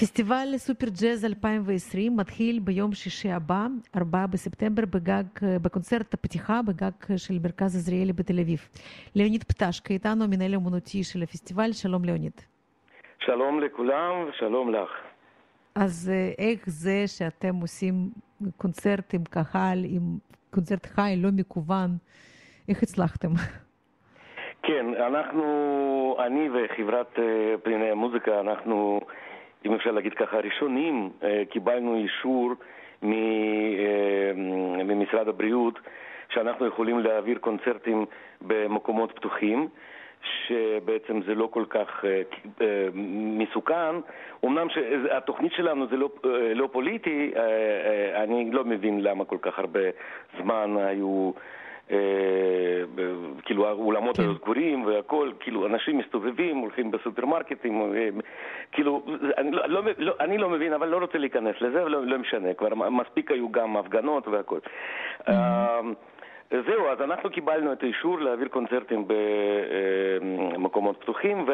פסטיבל 0.00 0.48
סופר 0.56 0.86
ג'אז 1.02 1.24
2020 1.24 2.16
מתחיל 2.16 2.58
ביום 2.58 2.92
שישי 2.92 3.30
הבא, 3.30 3.66
4 3.96 4.26
בספטמבר, 4.26 4.82
בגג, 4.94 5.22
בקונצרט 5.62 6.14
הפתיחה 6.14 6.60
בגג 6.66 7.16
של 7.16 7.38
מרכז 7.42 7.76
עזריאלי 7.76 8.12
בתל 8.12 8.40
אביב. 8.40 8.68
ליאוניד 9.14 9.44
פטשקה 9.44 9.94
איתנו, 9.94 10.24
המנהל 10.24 10.54
האומנותי 10.54 11.04
של 11.04 11.22
הפסטיבל, 11.22 11.72
שלום 11.72 12.04
ליאוניד. 12.04 12.32
שלום 13.18 13.60
לכולם 13.60 14.28
ושלום 14.28 14.74
לך. 14.74 14.90
אז 15.74 16.12
איך 16.38 16.60
זה 16.66 17.04
שאתם 17.06 17.54
עושים 17.54 17.94
קונצרט 18.56 19.14
עם 19.14 19.24
קהל, 19.24 19.84
עם 19.84 20.02
קונצרט 20.50 20.86
חי, 20.86 21.14
לא 21.16 21.28
מקוון, 21.32 21.90
איך 22.68 22.82
הצלחתם? 22.82 23.32
כן, 24.62 24.86
אנחנו, 25.06 26.16
אני 26.26 26.48
וחברת 26.50 27.18
פניני 27.62 27.90
המוזיקה, 27.90 28.40
אנחנו, 28.40 29.00
אם 29.64 29.74
אפשר 29.74 29.90
להגיד 29.90 30.14
ככה, 30.14 30.36
ראשונים 30.38 31.10
קיבלנו 31.50 31.96
אישור 31.96 32.52
ממשרד 34.84 35.28
הבריאות 35.28 35.78
שאנחנו 36.28 36.66
יכולים 36.66 36.98
להעביר 37.00 37.38
קונצרטים 37.38 38.06
במקומות 38.40 39.12
פתוחים. 39.12 39.68
שבעצם 40.46 41.22
זה 41.26 41.34
לא 41.34 41.48
כל 41.50 41.64
כך 41.70 42.04
uh, 42.04 42.64
מסוכן. 43.38 43.94
אמנם 44.44 44.68
שהתוכנית 44.70 45.52
שלנו 45.52 45.86
זה 45.86 45.96
לא, 45.96 46.10
לא 46.54 46.68
פוליטי, 46.72 47.32
אני 48.14 48.50
לא 48.50 48.64
מבין 48.64 49.02
למה 49.02 49.24
כל 49.24 49.38
כך 49.42 49.58
הרבה 49.58 49.80
זמן 50.38 50.76
היו... 50.78 51.30
uh, 51.90 51.92
כאילו 53.44 53.68
האולמות 53.68 54.18
היו 54.18 54.34
סגורים 54.34 54.86
והכל, 54.86 55.30
כאילו 55.40 55.66
אנשים 55.66 55.98
מסתובבים, 55.98 56.56
הולכים 56.56 56.90
בסופרמרקטים, 56.90 57.82
uh, 57.82 58.22
כאילו, 58.72 59.02
אני 59.38 59.50
לא, 59.50 59.68
לא, 59.68 59.82
לא, 59.98 60.14
אני 60.20 60.38
לא 60.38 60.48
מבין, 60.48 60.72
אבל 60.72 60.88
לא 60.88 60.96
רוצה 60.96 61.18
להיכנס 61.18 61.56
לזה, 61.60 61.84
לא, 61.84 62.06
לא 62.06 62.18
משנה, 62.18 62.54
כבר 62.54 62.74
מספיק 62.74 63.30
היו 63.30 63.52
גם 63.52 63.76
הפגנות 63.76 64.28
והכל. 64.28 64.58
Mm-hmm. 65.20 65.32
זהו, 66.50 66.88
אז 66.88 67.00
אנחנו 67.00 67.30
קיבלנו 67.30 67.72
את 67.72 67.82
האישור 67.82 68.20
להעביר 68.20 68.48
קונצרטים 68.48 69.04
במקומות 70.56 70.96
פתוחים, 71.00 71.46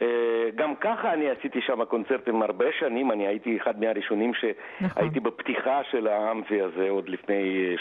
וגם 0.00 0.74
ככה 0.76 1.12
אני 1.12 1.30
עשיתי 1.30 1.60
שם 1.60 1.84
קונצרטים 1.84 2.42
הרבה 2.42 2.66
שנים, 2.78 3.12
אני 3.12 3.26
הייתי 3.26 3.56
אחד 3.56 3.80
מהראשונים 3.80 4.34
שהייתי 4.34 4.58
נכון. 4.80 5.22
בפתיחה 5.22 5.80
של 5.90 6.06
האמפי 6.06 6.60
הזה 6.60 6.90
עוד 6.90 7.08
לפני 7.08 7.76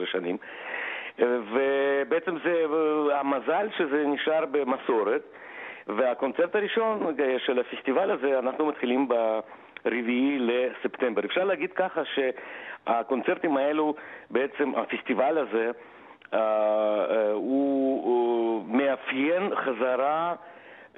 12-13 0.00 0.06
שנים. 0.06 0.36
ובעצם 1.18 2.36
זה 2.44 2.64
המזל 3.14 3.68
שזה 3.78 4.04
נשאר 4.06 4.44
במסורת, 4.50 5.22
והקונצרט 5.86 6.56
הראשון 6.56 7.14
של 7.38 7.58
הפסטיבל 7.58 8.10
הזה, 8.10 8.38
אנחנו 8.38 8.66
מתחילים 8.66 9.08
ברביעי 9.84 10.38
לספטמבר. 10.38 11.24
אפשר 11.24 11.44
להגיד 11.44 11.72
ככה 11.72 12.04
ש... 12.04 12.18
הקונצרטים 12.86 13.56
האלו, 13.56 13.94
בעצם 14.30 14.72
הפסטיבל 14.74 15.38
הזה, 15.38 15.70
הוא 17.32 18.64
מאפיין 18.68 19.54
חזרה 19.54 20.34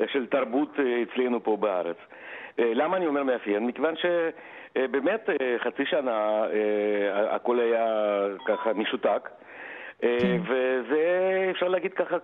של 0.07 0.27
תרבות 0.27 0.77
אצלנו 1.03 1.43
פה 1.43 1.57
בארץ. 1.57 1.97
Uh, 1.97 2.63
למה 2.75 2.97
אני 2.97 3.07
אומר 3.07 3.23
מאפיין? 3.23 3.67
מכיוון 3.67 3.95
שבאמת 3.97 5.29
חצי 5.59 5.87
שנה 5.87 6.45
הכל 7.31 7.61
היה 7.61 7.87
ככה 8.47 8.73
משותק. 8.73 9.29
כן. 10.01 10.41
וזה, 10.43 11.49
אפשר 11.51 11.69
להגיד 11.69 11.95
ככה, 11.95 12.17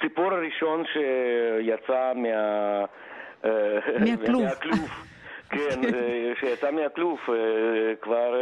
ציפור 0.00 0.32
הראשון 0.32 0.84
שיצא 0.92 2.12
מה... 2.14 2.84
מהכלוב. 4.00 4.42
מהכלוב. 4.42 4.90
כן, 5.54 5.80
שיצא 6.40 6.70
מהכלוף 6.70 7.30
כבר 8.00 8.34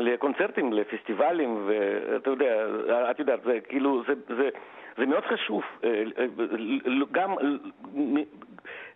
לקונצרטים, 0.00 0.72
לפסטיבלים, 0.72 1.66
ואתה 1.66 2.30
יודע, 2.30 2.66
את 3.10 3.18
יודעת, 3.18 3.40
זה 3.44 3.58
כאילו, 3.68 4.02
זה, 4.06 4.14
זה, 4.36 4.48
זה 4.98 5.06
מאוד 5.06 5.24
חשוב, 5.24 5.62
גם, 7.12 7.34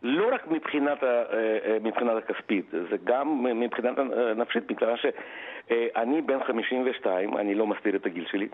לא 0.02 0.34
רק 0.34 0.48
מבחינת, 0.48 0.98
מבחינת 1.80 2.16
הכספית, 2.16 2.66
זה 2.70 2.96
גם 3.04 3.44
מבחינת 3.60 3.98
הנפשית, 3.98 4.70
מכיוון 4.70 4.96
שאני 4.96 6.22
בן 6.22 6.44
52, 6.44 7.36
אני 7.36 7.54
לא 7.54 7.66
מסתיר 7.66 7.96
את 7.96 8.06
הגיל 8.06 8.26
שלי, 8.30 8.48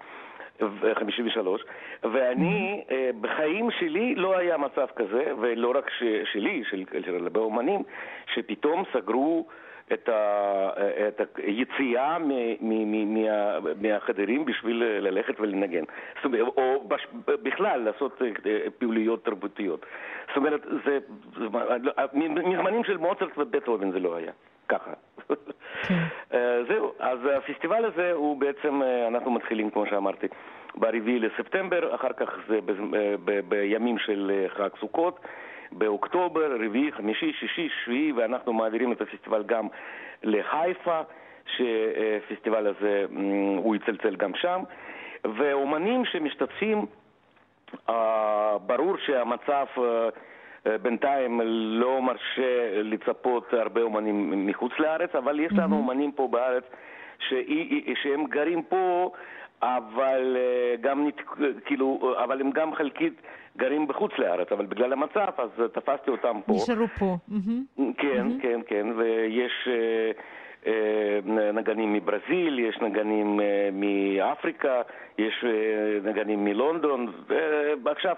53, 0.94 1.64
ואני, 2.02 2.84
בחיים 3.20 3.70
שלי 3.70 4.14
לא 4.14 4.38
היה 4.38 4.56
מצב 4.56 4.86
כזה, 4.96 5.32
ולא 5.40 5.72
רק 5.78 5.90
שלי, 6.32 6.62
של 6.70 7.14
הרבה 7.24 7.40
אומנים, 7.40 7.82
שפתאום 8.34 8.84
סגרו 8.92 9.46
את, 9.92 10.08
ה, 10.08 10.70
את 11.08 11.20
היציאה 11.36 12.18
מ, 12.18 12.28
מ, 12.60 12.92
מ, 12.92 13.14
מה, 13.14 13.58
מהחדרים 13.82 14.44
בשביל 14.44 14.84
ללכת 14.84 15.40
ולנגן. 15.40 15.84
זאת 16.16 16.24
אומרת, 16.24 16.46
או 16.56 16.84
בש, 16.88 17.06
בכלל 17.26 17.80
לעשות 17.80 18.22
פעילויות 18.78 19.24
תרבותיות. 19.24 19.86
זאת 20.28 20.36
אומרת, 20.36 20.66
זה, 20.84 20.98
מזמנים 22.12 22.84
של 22.84 22.96
מוצרט 22.96 23.38
ובטהובן 23.38 23.90
זה 23.90 23.98
לא 23.98 24.16
היה. 24.16 24.32
ככה. 24.68 24.90
זהו, 26.68 26.92
אז 26.98 27.18
הפסטיבל 27.36 27.84
הזה 27.84 28.12
הוא 28.12 28.40
בעצם, 28.40 28.80
אנחנו 29.08 29.30
מתחילים, 29.30 29.70
כמו 29.70 29.86
שאמרתי, 29.86 30.26
ברביעי 30.74 31.18
לספטמבר, 31.18 31.94
אחר 31.94 32.12
כך 32.12 32.38
זה 32.48 32.58
בימים 33.48 33.98
של 33.98 34.46
חג 34.48 34.68
סוכות, 34.80 35.20
באוקטובר, 35.72 36.56
רביעי, 36.64 36.92
חמישי, 36.92 37.32
שישי, 37.32 37.68
שביעי, 37.84 38.12
ואנחנו 38.12 38.52
מעבירים 38.52 38.92
את 38.92 39.00
הפסטיבל 39.00 39.42
גם 39.42 39.68
לחיפה, 40.22 41.00
שהפסטיבל 41.56 42.66
הזה, 42.66 43.04
הוא 43.56 43.76
יצלצל 43.76 44.16
גם 44.16 44.34
שם, 44.34 44.62
ואומנים 45.24 46.04
שמשתתפים, 46.04 46.86
ברור 48.66 48.96
שהמצב 49.06 49.66
בינתיים 50.82 51.40
לא 51.80 52.02
מרשה 52.02 52.82
לצפות 52.82 53.52
הרבה 53.52 53.82
אומנים 53.82 54.46
מחוץ 54.46 54.72
לארץ, 54.78 55.14
אבל 55.14 55.40
יש 55.40 55.52
לנו 55.52 55.76
אומנים 55.76 56.12
פה 56.12 56.28
בארץ 56.28 56.64
שהם 58.02 58.24
גרים 58.28 58.62
פה, 58.62 59.12
אבל 59.62 60.36
גם, 60.80 61.08
כאילו, 61.64 62.14
אבל 62.24 62.40
הם 62.40 62.50
גם 62.50 62.74
חלקית 62.74 63.22
גרים 63.56 63.86
בחוץ 63.86 64.12
לארץ, 64.18 64.52
אבל 64.52 64.66
בגלל 64.66 64.92
המצב 64.92 65.26
אז 65.38 65.50
תפסתי 65.72 66.10
אותם 66.10 66.40
פה. 66.46 66.52
נשארו 66.52 66.86
פה. 66.98 67.16
כן, 67.98 68.26
כן, 68.42 68.60
כן, 68.66 68.86
ויש... 68.96 69.68
נגנים 71.54 71.92
מברזיל, 71.92 72.58
יש 72.58 72.78
נגנים 72.80 73.40
מאפריקה, 73.72 74.82
יש 75.18 75.44
נגנים 76.04 76.44
מלונדון, 76.44 77.12
ועכשיו, 77.84 78.16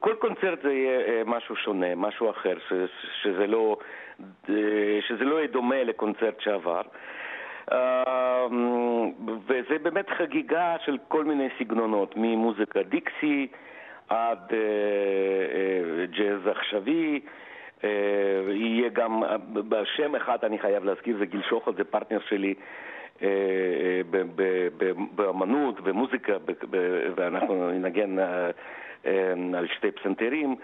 כל 0.00 0.14
קונצרט 0.14 0.62
זה 0.62 0.72
יהיה 0.72 1.24
משהו 1.24 1.56
שונה, 1.56 1.94
משהו 1.94 2.30
אחר, 2.30 2.56
שזה 3.22 3.46
לא, 3.46 3.76
שזה 5.00 5.24
לא 5.24 5.36
יהיה 5.36 5.46
דומה 5.46 5.84
לקונצרט 5.84 6.40
שעבר. 6.40 6.82
וזה 9.46 9.78
באמת 9.82 10.10
חגיגה 10.10 10.76
של 10.84 10.98
כל 11.08 11.24
מיני 11.24 11.48
סגנונות, 11.58 12.14
ממוזיקה 12.16 12.82
דיקסי 12.82 13.46
עד 14.08 14.52
ג'אז 16.10 16.46
עכשווי. 16.46 17.20
יהיה 18.48 18.88
גם, 18.88 19.22
בשם 19.52 20.14
אחד 20.14 20.44
אני 20.44 20.58
חייב 20.58 20.84
להזכיר, 20.84 21.16
זה 21.18 21.26
גיל 21.26 21.42
שוחט, 21.42 21.76
זה 21.76 21.84
פרטנר 21.84 22.18
שלי 22.28 22.54
באמנות, 25.14 25.80
במוזיקה, 25.80 26.32
ואנחנו 27.16 27.70
ננגן 27.70 28.18
על 29.54 29.66
שתי 29.74 29.90
פסנתרים. 29.90 30.56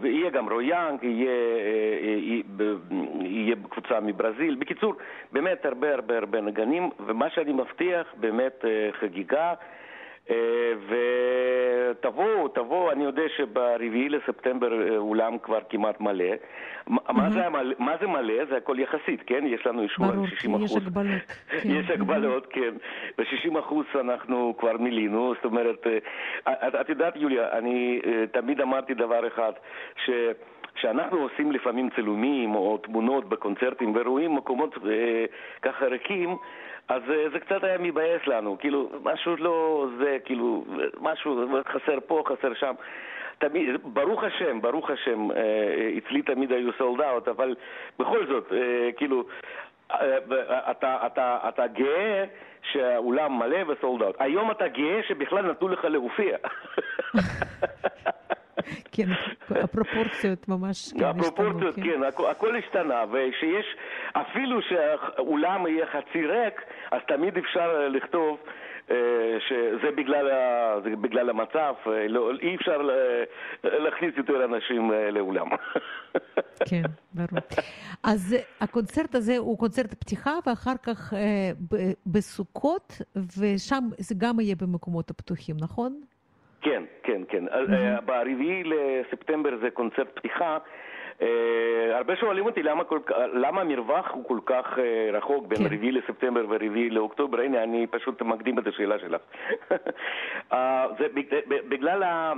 ויהיה 0.00 0.30
גם 0.30 0.48
רויאנג, 0.52 1.02
יהיה, 1.02 1.32
יהיה 3.20 3.56
קבוצה 3.70 4.00
מברזיל. 4.00 4.54
בקיצור, 4.54 4.94
באמת 5.32 5.64
הרבה 5.66 5.94
הרבה 5.94 6.18
הרבה 6.18 6.40
נגנים, 6.40 6.90
ומה 7.06 7.30
שאני 7.30 7.52
מבטיח, 7.52 8.14
באמת 8.16 8.64
חגיגה. 9.00 9.54
ותבואו, 10.88 12.48
תבואו, 12.48 12.92
אני 12.92 13.04
יודע 13.04 13.22
שברביעי 13.36 14.08
לספטמבר 14.08 14.96
אולם 14.96 15.38
כבר 15.38 15.58
כמעט 15.68 16.00
מלא. 16.00 16.34
מה, 16.86 17.30
זה, 17.30 17.42
מה 17.78 17.96
זה 18.00 18.06
מלא? 18.06 18.44
זה 18.44 18.56
הכל 18.56 18.76
יחסית, 18.78 19.22
כן? 19.26 19.44
יש 19.46 19.66
לנו 19.66 19.82
אישור 19.82 20.06
על 20.06 20.26
60 20.26 20.54
אחוז. 20.54 20.70
יש 20.70 20.76
הגבלות. 20.76 21.22
יש 21.78 21.90
הגבלות, 21.90 22.46
כן. 22.50 22.74
ב-60 23.18 23.58
אחוז 23.58 23.86
אנחנו 24.00 24.54
כבר 24.58 24.76
מילינו, 24.76 25.34
זאת 25.34 25.44
אומרת, 25.44 25.86
את, 26.48 26.74
את 26.80 26.88
יודעת, 26.88 27.16
יוליה, 27.16 27.58
אני 27.58 28.00
תמיד 28.32 28.60
אמרתי 28.60 28.94
דבר 28.94 29.26
אחד, 29.26 29.52
ש... 30.04 30.10
שאנחנו 30.76 31.18
עושים 31.18 31.52
לפעמים 31.52 31.90
צילומים 31.94 32.54
או 32.54 32.78
תמונות 32.78 33.28
בקונצרטים 33.28 33.96
ורואים 33.96 34.34
מקומות 34.34 34.74
אה, 34.86 35.24
ככה 35.62 35.86
ריקים, 35.86 36.36
אז 36.88 37.02
אה, 37.10 37.28
זה 37.32 37.40
קצת 37.40 37.64
היה 37.64 37.78
מבאס 37.78 38.26
לנו, 38.26 38.56
כאילו, 38.58 38.90
משהו 39.02 39.36
לא 39.36 39.86
זה, 39.98 40.16
כאילו, 40.24 40.64
משהו 41.00 41.48
חסר 41.68 41.98
פה, 42.06 42.22
חסר 42.26 42.54
שם. 42.54 42.74
תמיד, 43.38 43.68
ברוך 43.84 44.24
השם, 44.24 44.60
ברוך 44.60 44.90
השם, 44.90 45.30
אה, 45.30 45.98
אצלי 45.98 46.22
תמיד 46.22 46.52
היו 46.52 46.70
סולד 46.78 47.00
אאוט, 47.00 47.28
אבל 47.28 47.54
בכל 47.98 48.26
זאת, 48.26 48.52
אה, 48.52 48.92
כאילו, 48.96 49.24
אה, 49.90 50.70
אתה, 50.70 51.06
אתה, 51.06 51.38
אתה 51.48 51.66
גאה 51.66 52.24
שהאולם 52.72 53.38
מלא 53.38 53.58
וסולד 53.68 54.02
אאוט. 54.02 54.16
היום 54.18 54.50
אתה 54.50 54.68
גאה 54.68 55.00
שבכלל 55.08 55.50
נתנו 55.50 55.68
לך 55.68 55.84
להופיע. 55.84 56.36
כן, 58.92 59.08
הפרופורציות 59.50 60.48
ממש 60.48 60.92
כן, 60.98 61.04
הפרופורציות, 61.04 61.78
השתנו, 61.78 61.84
כן, 61.84 62.10
כן 62.16 62.24
הכל 62.30 62.56
השתנה, 62.56 63.04
ושיש, 63.10 63.66
אפילו 64.12 64.62
שהאולם 64.62 65.66
יהיה 65.66 65.86
חצי 65.86 66.26
ריק, 66.26 66.62
אז 66.90 67.00
תמיד 67.08 67.38
אפשר 67.38 67.88
לכתוב 67.88 68.38
אה, 68.90 68.96
שזה 69.48 69.90
בגלל, 69.96 70.30
ה, 70.30 70.74
זה 70.84 70.96
בגלל 70.96 71.30
המצב, 71.30 71.74
אה, 71.86 72.08
לא, 72.08 72.30
אי 72.42 72.56
אפשר 72.56 72.88
להכניס 73.64 74.14
יותר 74.16 74.44
אנשים 74.44 74.92
אה, 74.92 75.10
לאולם. 75.10 75.48
כן, 76.68 76.82
ברור. 77.14 77.40
אז 78.02 78.36
הקונצרט 78.60 79.14
הזה 79.14 79.36
הוא 79.38 79.58
קונצרט 79.58 79.94
פתיחה, 79.94 80.32
ואחר 80.46 80.76
כך 80.82 81.12
בסוכות, 82.06 82.92
ושם 83.38 83.84
זה 83.98 84.14
גם 84.18 84.40
יהיה 84.40 84.56
במקומות 84.56 85.10
הפתוחים, 85.10 85.56
נכון? 85.60 86.00
כן, 86.66 86.82
כן, 87.02 87.22
כן. 87.28 87.44
Mm-hmm. 87.48 88.00
ברביעי 88.04 88.62
לספטמבר 88.64 89.56
זה 89.60 89.70
קונצרט 89.70 90.08
פתיחה. 90.14 90.58
Uh, 91.18 91.22
הרבה 91.92 92.16
שואלים 92.16 92.46
אותי 92.46 92.62
למה, 92.62 92.84
כל, 92.84 92.98
למה 93.32 93.60
המרווח 93.60 94.10
הוא 94.10 94.24
כל 94.28 94.38
כך 94.46 94.64
uh, 94.76 95.16
רחוק 95.16 95.46
בין 95.46 95.58
כן. 95.58 95.74
רביעי 95.74 95.92
לספטמבר 95.92 96.44
ורביעי 96.48 96.90
לאוקטובר, 96.90 97.40
הנה 97.40 97.62
אני 97.62 97.86
פשוט 97.86 98.22
מקדים 98.22 98.58
את 98.58 98.66
השאלה 98.66 98.98
שלך. 98.98 99.20
uh, 100.52 100.54
זה 100.98 101.06
בגלל 101.68 102.02
ה, 102.02 102.32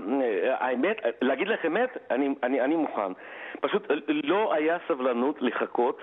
האמת, 0.51 1.01
להגיד 1.23 1.49
לך 1.49 1.67
אמת, 1.67 1.97
אני, 2.11 2.35
אני, 2.43 2.61
אני 2.61 2.77
מוכן. 2.77 3.13
פשוט 3.61 3.91
לא 4.09 4.55
היה 4.55 4.77
סבלנות 4.89 5.43
לחכות 5.43 6.01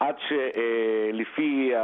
עד 0.00 0.14
שלפי 0.28 1.72
uh, 1.74 1.76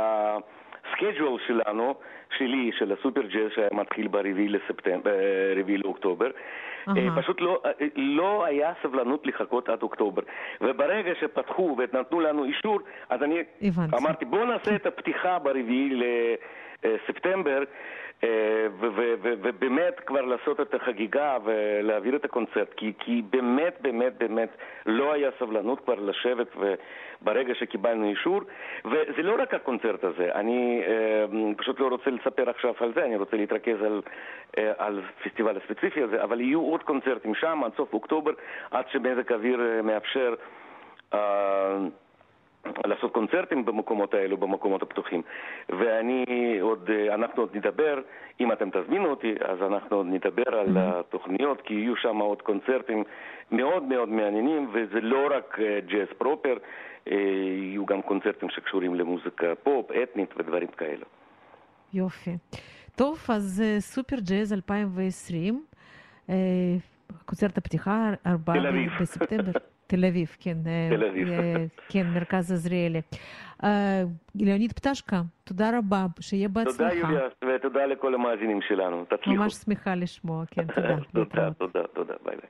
הסקייג'ואל 0.93 1.39
שלנו, 1.47 1.95
שלי, 2.39 2.71
של 2.79 2.93
הסופר 2.93 3.23
ג'אז 3.23 3.51
שהיה 3.55 3.69
מתחיל 3.73 4.09
ברביעי 4.09 4.49
לספטמבר, 4.49 5.11
רביעי 5.57 5.79
לאוקטובר, 5.79 6.27
uh-huh. 6.31 6.93
פשוט 7.17 7.41
לא, 7.41 7.63
לא 7.97 8.45
היה 8.45 8.73
סבלנות 8.83 9.27
לחכות 9.27 9.69
עד 9.69 9.83
אוקטובר. 9.83 10.23
וברגע 10.61 11.13
שפתחו 11.21 11.77
ונתנו 11.79 12.21
לנו 12.21 12.45
אישור, 12.45 12.81
אז 13.11 13.23
אני 13.23 13.43
הבנתי. 13.63 13.97
אמרתי 13.97 14.25
בואו 14.25 14.45
נעשה 14.45 14.77
את 14.77 14.87
הפתיחה 14.87 15.39
ברביעי 15.39 15.91
לספטמבר. 15.91 16.62
אה, 18.25 18.67
ובאמת 19.43 20.01
כבר 20.01 20.21
לעשות 20.21 20.61
את 20.61 20.75
החגיגה 20.75 21.39
ולהעביר 21.45 22.17
את 22.17 22.25
הקונצרט, 22.25 22.75
כי, 22.77 22.93
כי 22.99 23.23
באמת, 23.31 23.79
באמת, 23.81 24.19
באמת 24.19 24.49
לא 24.87 25.13
היה 25.13 25.31
סבלנות 25.39 25.81
כבר 25.81 25.95
לשבת 25.95 26.47
ברגע 27.21 27.55
שקיבלנו 27.55 28.09
אישור, 28.09 28.41
וזה 28.85 29.23
לא 29.23 29.43
רק 29.43 29.55
הקונצרט 29.55 30.05
הזה, 30.05 30.29
אני 30.35 30.83
אה, 30.87 31.25
פשוט 31.57 31.81
לא 31.81 31.89
רוצה 31.89 32.11
לספר 32.11 32.51
עכשיו 32.51 32.75
על 32.81 32.93
זה, 32.95 33.05
אני 33.05 33.17
רוצה 33.17 33.37
להתרכז 33.37 33.83
על, 33.83 34.03
אה, 34.59 34.73
על 34.79 35.03
פסטיבל 35.25 35.57
הספציפי 35.57 36.03
הזה, 36.03 36.23
אבל 36.23 36.41
יהיו 36.41 36.61
עוד 36.61 36.83
קונצרטים 36.83 37.35
שם 37.35 37.61
עד 37.65 37.73
סוף 37.77 37.93
אוקטובר, 37.93 38.33
עד 38.71 38.85
שמזג 38.89 39.33
האוויר 39.33 39.61
מאפשר. 39.83 40.35
לעשות 42.87 43.13
קונצרטים 43.13 43.65
במקומות 43.65 44.15
האלו, 44.15 44.37
במקומות 44.37 44.83
הפתוחים. 44.83 45.23
ואני 45.69 46.25
עוד, 46.61 46.91
אנחנו 47.15 47.43
עוד 47.43 47.57
נדבר, 47.57 48.01
אם 48.41 48.53
אתם 48.53 48.71
תזמינו 48.71 49.11
אותי, 49.11 49.35
אז 49.45 49.63
אנחנו 49.63 49.97
עוד 49.97 50.07
נדבר 50.07 50.59
על 50.59 50.77
התוכניות, 50.77 51.61
כי 51.61 51.75
יהיו 51.75 51.97
שם 51.97 52.17
עוד 52.17 52.43
קונצרטים 52.43 53.05
מאוד 53.51 53.83
מאוד 53.83 54.09
מעניינים, 54.09 54.71
וזה 54.73 55.01
לא 55.01 55.29
רק 55.37 55.59
ג'אז 55.87 56.09
פרופר, 56.19 56.57
יהיו 57.07 57.87
גם 57.87 58.03
קונצרטים 58.03 58.51
שקשורים 58.51 58.95
למוזיקה 58.95 59.55
פופ, 59.63 59.91
אתנית 60.03 60.35
ודברים 60.37 60.69
כאלו. 60.69 61.05
יופי. 61.95 62.37
טוב, 62.97 63.19
אז 63.29 63.63
סופר 63.79 64.17
ג'אז 64.17 64.53
2020, 64.53 65.65
קונצרט 67.25 67.59
הפתיחה, 67.59 68.11
4 68.27 68.53
בספטמבר. 69.01 69.53
תל 69.93 70.05
אביב, 70.05 70.37
כן. 70.41 70.59
תל 70.91 71.05
אביב. 71.05 71.29
כן, 71.89 72.07
מרכז 72.07 72.53
עזריאלי. 72.53 73.01
ליאוניד 74.35 74.73
פטשקה, 74.73 75.23
תודה 75.45 75.79
רבה, 75.79 76.07
שיהיה 76.21 76.49
בהצלחה. 76.49 76.77
תודה 76.77 76.95
יוליה, 76.95 77.29
ותודה 77.45 77.87
לכל 77.87 78.15
המאזינים 78.15 78.61
שלנו. 78.69 79.05
תצליחו. 79.05 79.31
ממש 79.31 79.55
שמחה 79.55 79.95
לשמוע, 79.95 80.45
כן, 80.47 80.67
תודה. 80.75 80.97
תודה, 81.13 81.51
תודה, 81.59 81.83
תודה, 81.95 82.15
ביי 82.25 82.37
ביי. 82.37 82.49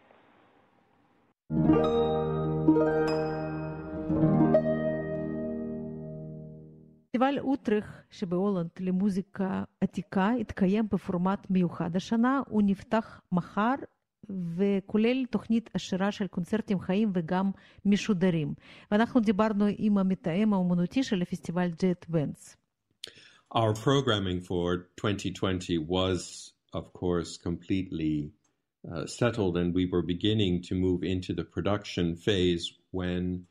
פסטיבל 7.04 7.38
אוטריך 7.38 8.02
שבהולנד 8.10 8.70
למוזיקה 8.80 9.62
עתיקה 9.80 10.30
התקיים 10.40 10.84
בפורמט 10.92 11.46
מיוחד 11.50 11.96
השנה, 11.96 12.40
הוא 12.48 12.62
נפתח 12.66 13.20
מחר 13.32 13.74
וכולל 14.29 15.25
תוכנית 15.25 15.69
עשירה 15.73 16.11
של 16.11 16.27
קונצרטים 16.27 16.79
חיים 16.79 17.11
וגם 17.13 17.51
משודרים. 17.85 18.53
ואנחנו 18.91 19.19
דיברנו 19.19 19.65
עם 19.77 19.97
המתאם 19.97 20.53
האומנותי 20.53 21.03
של 21.03 21.21
הפסטיבל 21.21 21.69
ג'ט 21.69 22.05
בנץ. 22.09 22.55
Our 23.55 23.73
programming 23.73 24.41
for 24.41 24.89
2020 24.97 25.77
was, 25.87 26.51
of 26.73 26.91
course, 26.91 27.37
completely 27.37 28.31
uh, 28.91 29.05
settled, 29.05 29.55
and 29.55 29.73
we 29.73 29.85
were 29.85 30.01
beginning 30.01 30.61
to 30.63 30.75
move 30.75 31.01
into 31.03 31.33
the 31.33 31.45
production 31.45 32.15
phase 32.17 32.73
when 32.91 33.45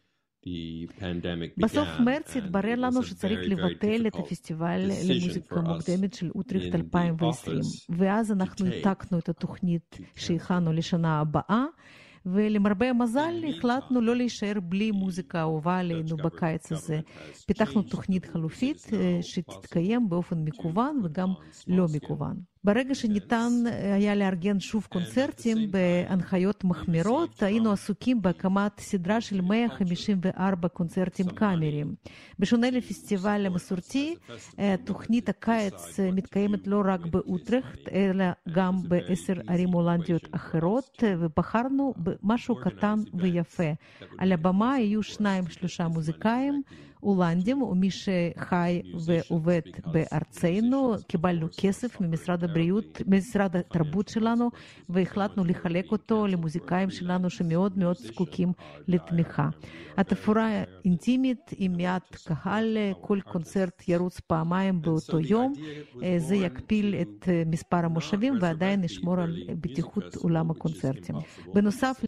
בסוף 1.57 1.87
מרץ 2.05 2.37
התברר 2.37 2.75
לנו 2.75 3.03
שצריך 3.03 3.39
לבטל 3.43 4.07
את 4.07 4.15
הפסטיבל 4.15 4.91
למוזיקה 5.09 5.61
מוקדמת 5.61 6.13
של 6.13 6.31
אוטריכט 6.35 6.75
2020, 6.75 7.59
ואז 7.89 8.31
אנחנו 8.31 8.65
העתקנו 8.65 9.19
את 9.19 9.29
התוכנית 9.29 9.97
שהכנו 10.15 10.73
לשנה 10.73 11.19
הבאה. 11.19 11.65
ולמרבה 12.25 12.89
המזל 12.89 13.33
החלטנו 13.49 14.01
לא 14.01 14.15
להישאר 14.15 14.53
בלי 14.63 14.91
מוזיקה 14.91 15.41
אהובה 15.41 15.79
עלינו 15.79 16.17
בקיץ 16.17 16.71
הזה. 16.71 16.99
פיתחנו 17.47 17.81
תוכנית 17.81 18.25
חלופית 18.25 18.87
שתתקיים 19.21 20.09
באופן 20.09 20.37
מקוון 20.43 21.01
וגם 21.03 21.29
לא 21.67 21.85
מקוון. 21.95 22.50
ברגע 22.63 22.95
שניתן 22.95 23.51
היה 23.93 24.15
לארגן 24.15 24.59
שוב 24.59 24.87
קונצרטים 24.89 25.57
בהנחיות 25.71 26.63
מחמירות, 26.63 27.43
היינו 27.43 27.71
עסוקים 27.71 28.21
בהקמת 28.21 28.79
סדרה 28.79 29.21
של 29.21 29.41
154 29.41 30.67
קונצרטים 30.67 31.25
קאמריים. 31.25 31.95
בשונה 32.39 32.69
לפסטיבל 32.69 33.45
המסורתי, 33.45 34.15
תוכנית 34.85 35.29
הקיץ 35.29 35.99
מתקיימת 36.13 36.67
לא 36.67 36.81
רק 36.85 37.05
באוטרחט, 37.05 37.89
אלא 37.91 38.25
גם 38.53 38.75
בעשר 38.87 39.33
ערים 39.47 39.69
הולנדיות 39.69 40.27
אחרות, 40.31 41.03
ובחרנו 41.19 41.93
במשהו 41.97 42.55
קטן 42.55 42.99
ויפה. 43.13 43.71
על 44.17 44.31
הבמה 44.31 44.79
יהיו 44.79 45.03
שניים-שלושה 45.03 45.87
מוזיקאים, 45.87 46.61
הולנדים 47.01 47.61
ומי 47.61 47.89
שחי 47.91 48.81
ועובד 49.05 49.61
בארצנו, 49.85 50.95
קיבלנו 51.07 51.47
כסף 51.57 52.01
ממשרד 52.01 52.43
הבריאות, 52.43 53.01
ממשרד 53.07 53.55
התרבות 53.55 54.07
שלנו, 54.07 54.49
והחלטנו 54.89 55.43
לחלק 55.43 55.91
אותו 55.91 56.27
למוזיקאים 56.27 56.89
שלנו 56.89 57.29
שמאוד 57.29 57.77
מאוד 57.77 57.95
זקוקים 57.97 58.51
לתמיכה. 58.87 59.49
התפאורה 59.97 60.63
אינטימית 60.85 61.51
עם 61.57 61.77
מעט 61.77 62.15
קהל, 62.25 62.77
כל 63.01 63.19
קונצרט 63.21 63.83
ירוץ 63.87 64.19
פעמיים 64.19 64.81
באותו 64.81 65.19
יום, 65.19 65.53
זה 66.17 66.35
יקפיל 66.35 66.95
את 67.01 67.29
מספר 67.45 67.85
המושבים 67.85 68.33
ועדיין 68.41 68.83
ישמור 68.83 69.19
על 69.19 69.37
בטיחות 69.61 70.15
אולם 70.23 70.51
הקונצרטים. 70.51 71.15
בנוסף, 71.53 72.01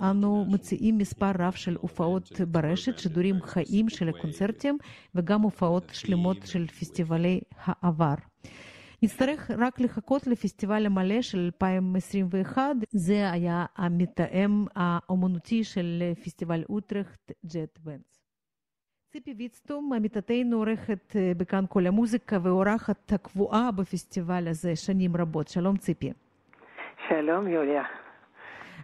אנו 0.00 0.46
מציעים 0.48 0.98
מספר 0.98 1.30
רב 1.38 1.52
של 1.52 1.76
הופעות 1.80 2.40
ברשת, 2.48 2.98
שידורים 2.98 3.42
חיים 3.42 3.88
של 3.88 4.08
הקונצרטים. 4.08 4.37
קונצרטים 4.38 4.78
וגם 5.14 5.40
הופעות 5.40 5.84
שלמות 5.92 6.36
של 6.44 6.66
פסטיבלי 6.66 7.40
העבר. 7.64 8.14
נצטרך 9.02 9.50
רק 9.58 9.80
לחכות 9.80 10.26
לפסטיבל 10.26 10.86
המלא 10.86 11.22
של 11.22 11.38
2021, 11.38 12.62
זה 12.90 13.30
היה 13.30 13.64
המתאם 13.76 14.64
האומנותי 14.76 15.64
של 15.64 16.02
פסטיבל 16.24 16.64
אוטרכט, 16.68 17.32
ג'ט 17.46 17.78
בנץ. 17.78 18.18
ציפי 19.12 19.34
ויצטום, 19.38 19.92
עמיתתנו 19.92 20.56
עורכת 20.56 21.16
בכאן 21.36 21.64
כל 21.68 21.86
המוזיקה 21.86 22.38
ואורחת 22.42 23.12
הקבועה 23.12 23.70
בפסטיבל 23.72 24.48
הזה 24.48 24.76
שנים 24.76 25.16
רבות. 25.16 25.48
שלום 25.48 25.76
ציפי. 25.76 26.12
שלום 27.08 27.48
יוליה. 27.48 27.82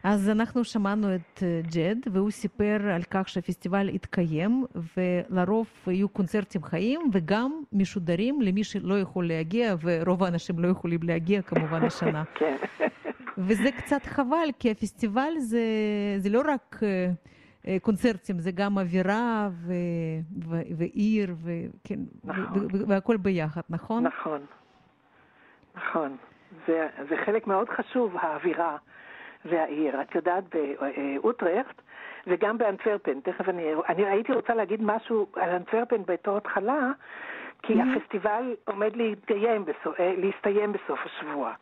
אז 0.05 0.31
אנחנו 0.31 0.65
שמענו 0.65 1.15
את 1.15 1.43
אה, 1.43 1.61
ג'ד, 1.75 1.97
והוא 2.13 2.31
סיפר 2.31 2.77
על 2.95 3.03
כך 3.11 3.29
שהפסטיבל 3.29 3.89
יתקיים, 3.89 4.65
ולרוב 4.97 5.69
יהיו 5.87 6.09
קונצרטים 6.09 6.63
חיים, 6.63 7.01
וגם 7.13 7.53
משודרים 7.73 8.41
למי 8.41 8.65
שלא 8.65 8.99
יכול 9.01 9.29
להגיע, 9.29 9.75
ורוב 9.83 10.25
האנשים 10.25 10.59
לא 10.59 10.69
יכולים 10.69 11.01
להגיע 11.03 11.43
כמובן 11.43 11.83
השנה. 11.85 12.25
כן. 12.39 12.57
וזה 13.39 13.73
קצת 13.73 14.07
חבל, 14.07 14.49
כי 14.59 14.71
הפסטיבל 14.71 15.33
זה, 15.39 15.65
זה 16.19 16.31
לא 16.31 16.43
רק 16.49 16.81
אה, 16.83 17.11
אה, 17.67 17.77
קונצרטים, 17.83 18.39
זה 18.39 18.51
גם 18.51 18.79
אווירה 18.79 19.49
ו, 19.53 19.73
ו, 20.49 20.61
ועיר, 20.77 21.35
וכן, 21.43 22.01
נכון. 22.25 22.67
ו, 22.73 22.79
ו, 22.79 22.89
והכל 22.89 23.17
ביחד, 23.17 23.63
נכון? 23.71 24.07
נכון. 24.07 24.41
נכון. 25.77 26.17
זה, 26.67 26.89
זה 27.09 27.15
חלק 27.27 27.47
מאוד 27.47 27.69
חשוב, 27.69 28.17
האווירה 28.17 28.77
והעיר. 29.45 30.01
את 30.01 30.15
יודעת, 30.15 30.45
באוטרכט 30.55 31.83
וגם 32.27 32.59
באנטוורפן, 32.59 33.21
תכף 33.21 33.49
אני... 33.49 33.63
אני 33.89 34.07
הייתי 34.07 34.33
רוצה 34.33 34.55
להגיד 34.55 34.81
משהו 34.83 35.27
על 35.37 35.51
אנטוורפן 35.51 36.03
בתור 36.07 36.37
התחלה, 36.37 36.91
כי 37.63 37.73
Mhm. 37.75 37.87
הפסטיבל 37.97 38.55
עומד 38.65 38.97
להתקיים, 38.97 39.65
בסוף, 39.65 40.01
אה, 40.01 40.15
להסתיים 40.19 40.73
בסוף 40.73 40.99
השבוע. 41.05 41.53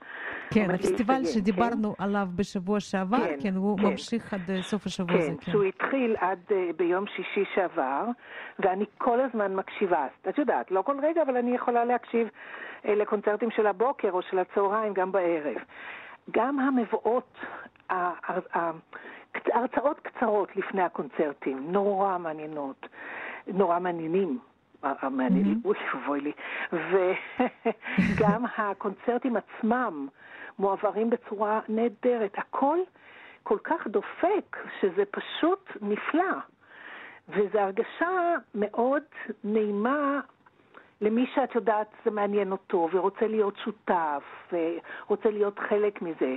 כן, 0.51 0.71
הפסטיבל 0.71 1.15
להסתיים, 1.15 1.45
שדיברנו 1.45 1.95
עליו 1.99 2.27
בשבוע 2.37 2.81
שעבר, 2.81 3.17
כן, 3.19 3.37
כן, 3.43 3.55
הוא 3.55 3.79
כן. 3.79 3.85
ממשיך 3.85 4.35
עד 4.35 4.41
אה, 4.51 4.63
סוף 4.63 4.87
השבוע 4.87 5.17
הזה, 5.19 5.29
כן, 5.31 5.37
כן. 5.41 5.53
שהוא 5.53 5.65
התחיל 5.65 6.17
עד 6.21 6.39
אה, 6.51 6.71
ביום 6.77 7.07
שישי 7.07 7.45
שעבר, 7.55 8.05
ואני 8.59 8.85
כל 8.99 9.21
הזמן 9.21 9.55
מקשיבה. 9.55 10.07
את 10.29 10.39
יודעת, 10.39 10.71
לא 10.71 10.83
כל 10.83 10.97
רגע, 11.03 11.23
אבל 11.23 11.37
אני 11.37 11.55
יכולה 11.55 11.85
להקשיב 11.85 12.29
לקונצרטים 12.85 13.51
של 13.51 13.67
הבוקר 13.67 14.11
או 14.11 14.23
של 14.23 14.39
הצהריים, 14.39 14.93
גם 14.95 15.13
בערב. 15.13 15.57
גם 16.31 16.59
המבואות, 16.59 17.39
ה- 17.91 17.95
ה- 17.95 18.59
ה- 18.59 18.71
הרצאות 19.53 20.01
קצרות 20.01 20.57
לפני 20.57 20.83
הקונצרטים, 20.83 21.73
נורא 21.73 22.19
מעניינות, 22.19 22.87
נורא 23.47 23.79
מעניינים. 23.79 24.39
המעניינים, 24.83 25.61
אוי 25.65 25.77
אבוי 25.95 26.21
לי. 26.21 26.33
וגם 26.73 28.45
הקונצרטים 28.57 29.37
עצמם 29.37 30.09
מועברים 30.59 31.11
בצורה 31.11 31.61
נהדרת. 31.69 32.39
הכל 32.39 32.79
כל 33.43 33.59
כך 33.65 33.87
דופק, 33.87 34.57
שזה 34.81 35.03
פשוט 35.11 35.71
נפלא. 35.83 36.33
וזו 37.29 37.59
הרגשה 37.59 38.35
מאוד 38.55 39.03
נעימה 39.45 40.21
למי 41.03 41.27
שאת 41.35 41.55
יודעת 41.55 41.87
זה 42.05 42.11
מעניין 42.11 42.53
אותו, 42.53 42.89
ורוצה 42.93 43.27
להיות 43.27 43.57
שותף, 43.65 44.53
ורוצה 44.53 45.31
להיות 45.31 45.59
חלק 45.59 46.03
מזה, 46.03 46.37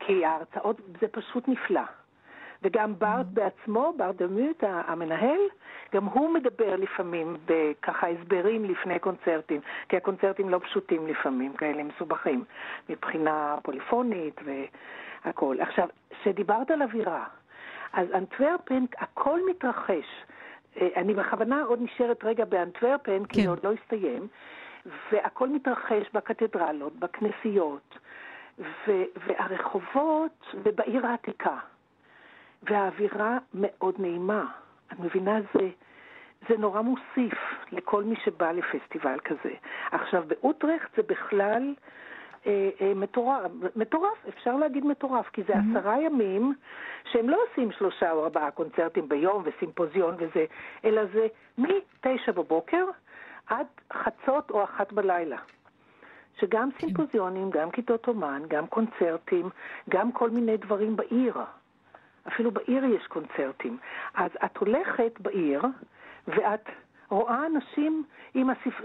כי 0.00 0.24
ההרצאות 0.24 0.80
זה 1.00 1.08
פשוט 1.08 1.48
נפלא. 1.48 1.80
וגם 2.62 2.98
בארט 2.98 3.26
בעצמו, 3.32 3.92
בארט 3.96 4.16
דמוט, 4.16 4.64
המנהל, 4.66 5.40
גם 5.94 6.04
הוא 6.04 6.34
מדבר 6.34 6.76
לפעמים 6.76 7.36
בככה 7.46 8.08
הסברים 8.08 8.64
לפני 8.64 8.98
קונצרטים, 8.98 9.60
כי 9.88 9.96
הקונצרטים 9.96 10.48
לא 10.48 10.58
פשוטים 10.58 11.06
לפעמים, 11.06 11.52
כאלה 11.52 11.82
מסובכים, 11.82 12.44
מבחינה 12.88 13.56
פוליפונית 13.62 14.40
והכול. 15.24 15.60
עכשיו, 15.60 15.88
כשדיברת 16.10 16.70
על 16.70 16.82
אווירה, 16.82 17.24
אז 17.92 18.06
אנטוורפן, 18.14 18.84
הכל 18.98 19.40
מתרחש. 19.50 20.06
אה, 20.80 20.88
אני 20.96 21.14
בכוונה 21.14 21.62
עוד 21.62 21.82
נשארת 21.82 22.24
רגע 22.24 22.44
באנטוורפן, 22.44 23.24
כי 23.24 23.36
כן. 23.36 23.42
זה 23.42 23.48
עוד 23.48 23.64
לא 23.64 23.72
הסתיים, 23.72 24.28
והכל 25.12 25.48
מתרחש 25.48 26.10
בקתדרלות, 26.14 26.96
בכנסיות, 26.96 27.98
ו- 28.58 29.04
והרחובות, 29.26 30.54
ובעיר 30.54 31.06
העתיקה. 31.06 31.56
והאווירה 32.62 33.38
מאוד 33.54 33.94
נעימה. 33.98 34.44
את 34.92 34.98
מבינה, 34.98 35.38
זה, 35.54 35.68
זה 36.48 36.56
נורא 36.58 36.80
מוסיף 36.80 37.38
לכל 37.72 38.04
מי 38.04 38.16
שבא 38.24 38.52
לפסטיבל 38.52 39.18
כזה. 39.24 39.54
עכשיו, 39.92 40.24
באוטרכט 40.26 40.96
זה 40.96 41.02
בכלל 41.02 41.74
מטורף, 42.96 43.50
מטורף, 43.76 44.26
אפשר 44.28 44.56
להגיד 44.56 44.84
מטורף, 44.86 45.28
כי 45.32 45.42
זה 45.42 45.52
Mhm. 45.54 45.78
עשרה 45.78 46.00
ימים 46.00 46.54
שהם 47.12 47.28
לא 47.28 47.38
עושים 47.50 47.72
שלושה 47.72 48.12
או 48.12 48.24
ארבעה 48.24 48.50
קונצרטים 48.50 49.08
ביום 49.08 49.42
וסימפוזיון 49.46 50.14
וזה, 50.18 50.44
אלא 50.84 51.02
זה 51.14 51.26
מתשע 51.58 52.32
בבוקר 52.32 52.84
עד 53.46 53.66
חצות 53.92 54.50
או 54.50 54.64
אחת 54.64 54.92
בלילה. 54.92 55.36
שגם 56.40 56.68
סימפוזיונים, 56.80 57.50
גם 57.50 57.70
כיתות 57.70 58.08
אומן, 58.08 58.42
גם 58.48 58.66
קונצרטים, 58.66 59.48
גם 59.90 60.12
כל 60.12 60.30
מיני 60.30 60.56
דברים 60.56 60.96
בעיר. 60.96 61.34
אפילו 62.28 62.50
בעיר 62.50 62.84
יש 62.84 63.06
קונצרטים. 63.06 63.78
אז 64.14 64.30
את 64.44 64.56
הולכת 64.56 65.20
בעיר, 65.20 65.62
ואת 66.28 66.68
רואה 67.10 67.46
אנשים 67.46 68.04
עם 68.34 68.50
הספר, 68.50 68.84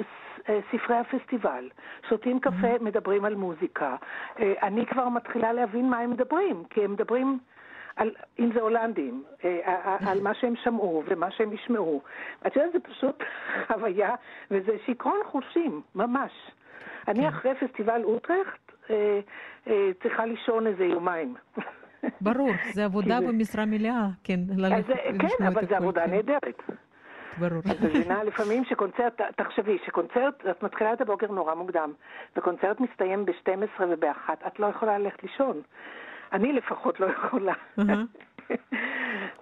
ספרי 0.71 0.95
הפסטיבל, 0.97 1.69
שותים 2.09 2.39
קפה, 2.39 2.67
מדברים 2.81 3.25
על 3.25 3.35
מוזיקה. 3.35 3.95
אה, 4.39 4.53
אני 4.63 4.85
כבר 4.85 5.09
מתחילה 5.09 5.53
להבין 5.53 5.89
מה 5.89 5.97
הם 5.99 6.11
מדברים, 6.11 6.63
כי 6.69 6.83
הם 6.83 6.91
מדברים 6.93 7.39
על, 7.95 8.11
אם 8.39 8.49
זה 8.53 8.61
הולנדים, 8.61 9.23
אה, 9.45 9.59
על 10.07 10.21
מה 10.21 10.33
שהם 10.33 10.53
שמעו 10.63 11.03
ומה 11.07 11.31
שהם 11.31 11.53
ישמעו. 11.53 12.01
את 12.47 12.55
יודעת, 12.55 12.71
זה 12.73 12.79
פשוט 12.79 13.23
חוויה, 13.67 14.15
וזה 14.51 14.71
שיכרון 14.85 15.17
חושים, 15.25 15.81
ממש. 15.95 16.31
אני 17.07 17.29
אחרי 17.29 17.51
פסטיבל 17.55 18.03
אוטרכט 18.03 18.71
אה, 18.89 19.19
אה, 19.67 19.89
צריכה 20.03 20.25
לישון 20.25 20.67
איזה 20.67 20.85
יומיים. 20.85 21.35
ברור, 22.21 22.49
זה 22.73 22.85
עבודה 22.85 23.19
זה- 23.19 23.27
במשרה 23.31 23.65
מלאה, 23.65 24.07
כן. 24.23 24.39
כן, 24.57 25.45
אבל 25.47 25.67
זו 25.69 25.75
עבודה 25.75 26.05
כן. 26.05 26.11
נהדרת. 26.11 26.61
ברור. 27.41 27.61
את 27.71 27.81
מבינה, 27.81 28.23
לפעמים 28.23 28.65
שקונצרט, 28.65 29.21
תחשבי, 29.35 29.77
שקונצרט, 29.85 30.45
את 30.51 30.63
מתחילה 30.63 30.93
את 30.93 31.01
הבוקר 31.01 31.27
נורא 31.31 31.53
מוקדם, 31.53 31.93
וקונצרט 32.35 32.79
מסתיים 32.79 33.25
ב-12 33.25 33.83
וב-1, 33.89 34.29
את 34.47 34.59
לא 34.59 34.65
יכולה 34.65 34.97
ללכת 34.97 35.23
לישון. 35.23 35.61
אני 36.33 36.53
לפחות 36.53 36.99
לא 36.99 37.05
יכולה. 37.05 37.53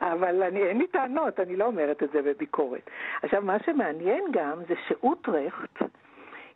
אבל 0.01 0.43
אני, 0.43 0.63
אין 0.63 0.77
לי 0.77 0.87
טענות, 0.87 1.39
אני 1.39 1.55
לא 1.55 1.65
אומרת 1.65 2.03
את 2.03 2.09
זה 2.11 2.21
בביקורת. 2.21 2.89
עכשיו, 3.23 3.41
מה 3.41 3.57
שמעניין 3.65 4.23
גם 4.31 4.59
זה 4.67 4.73
שאוטרכט 4.87 5.83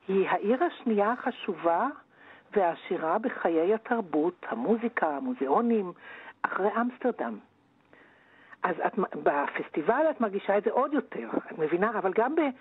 היא 0.08 0.30
העיר 0.30 0.64
השנייה 0.64 1.12
החשובה 1.12 1.88
והעשירה 2.56 3.20
בחיי 3.20 3.74
התרבות, 3.74 4.46
המוזיקה, 4.50 5.08
המוזיאונים, 5.08 5.92
אחרי 6.42 6.70
אמסטרדם. 6.82 7.38
אז 8.64 8.76
את, 8.86 9.00
בפסטיבל 9.24 10.06
את 10.10 10.22
מרגישה 10.22 10.58
את 10.58 10.64
זה 10.64 10.72
עוד 10.72 10.94
יותר, 10.94 11.30
את 11.52 11.60
מבינה? 11.60 11.90
אבל 11.90 12.12
גם 12.16 12.36
ב, 12.36 12.40
אה, 12.40 12.52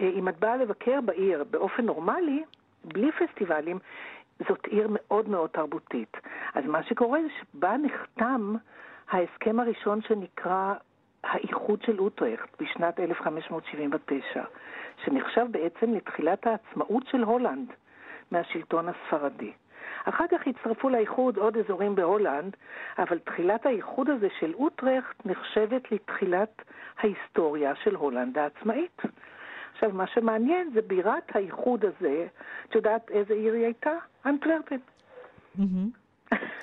אם 0.00 0.28
את 0.28 0.38
באה 0.38 0.56
לבקר 0.56 1.00
בעיר 1.00 1.44
באופן 1.50 1.84
נורמלי, 1.84 2.44
בלי 2.84 3.10
פסטיבלים, 3.12 3.78
זאת 4.48 4.66
עיר 4.66 4.88
מאוד 4.90 5.28
מאוד 5.28 5.50
תרבותית. 5.50 6.16
אז 6.54 6.64
מה 6.64 6.82
שקורה 6.82 7.22
זה 7.22 7.28
שבה 7.40 7.76
נחתם 7.76 8.54
ההסכם 9.10 9.60
הראשון 9.60 10.02
שנקרא 10.02 10.74
האיחוד 11.24 11.82
של 11.82 11.98
אוטרכט 11.98 12.62
בשנת 12.62 13.00
1579, 13.00 14.42
שנחשב 15.04 15.46
בעצם 15.50 15.94
לתחילת 15.94 16.46
העצמאות 16.46 17.06
של 17.06 17.22
הולנד 17.22 17.72
מהשלטון 18.30 18.88
הספרדי. 18.88 19.52
אחר 20.08 20.24
כך 20.30 20.46
הצטרפו 20.46 20.88
לאיחוד 20.88 21.36
עוד 21.36 21.56
אזורים 21.56 21.94
בהולנד, 21.94 22.56
אבל 22.98 23.18
תחילת 23.18 23.66
האיחוד 23.66 24.10
הזה 24.10 24.28
של 24.40 24.54
אוטרכט 24.54 25.26
נחשבת 25.26 25.92
לתחילת 25.92 26.62
ההיסטוריה 26.98 27.74
של 27.74 27.94
הולנד 27.94 28.38
העצמאית. 28.38 29.02
עכשיו, 29.74 29.90
מה 29.92 30.06
שמעניין 30.06 30.70
זה 30.74 30.82
בירת 30.82 31.36
האיחוד 31.36 31.84
הזה, 31.84 32.26
את 32.68 32.74
יודעת 32.74 33.10
איזה 33.10 33.34
עיר 33.34 33.54
היא 33.54 33.64
הייתה? 33.64 33.92
אנטוורפן. 34.26 34.76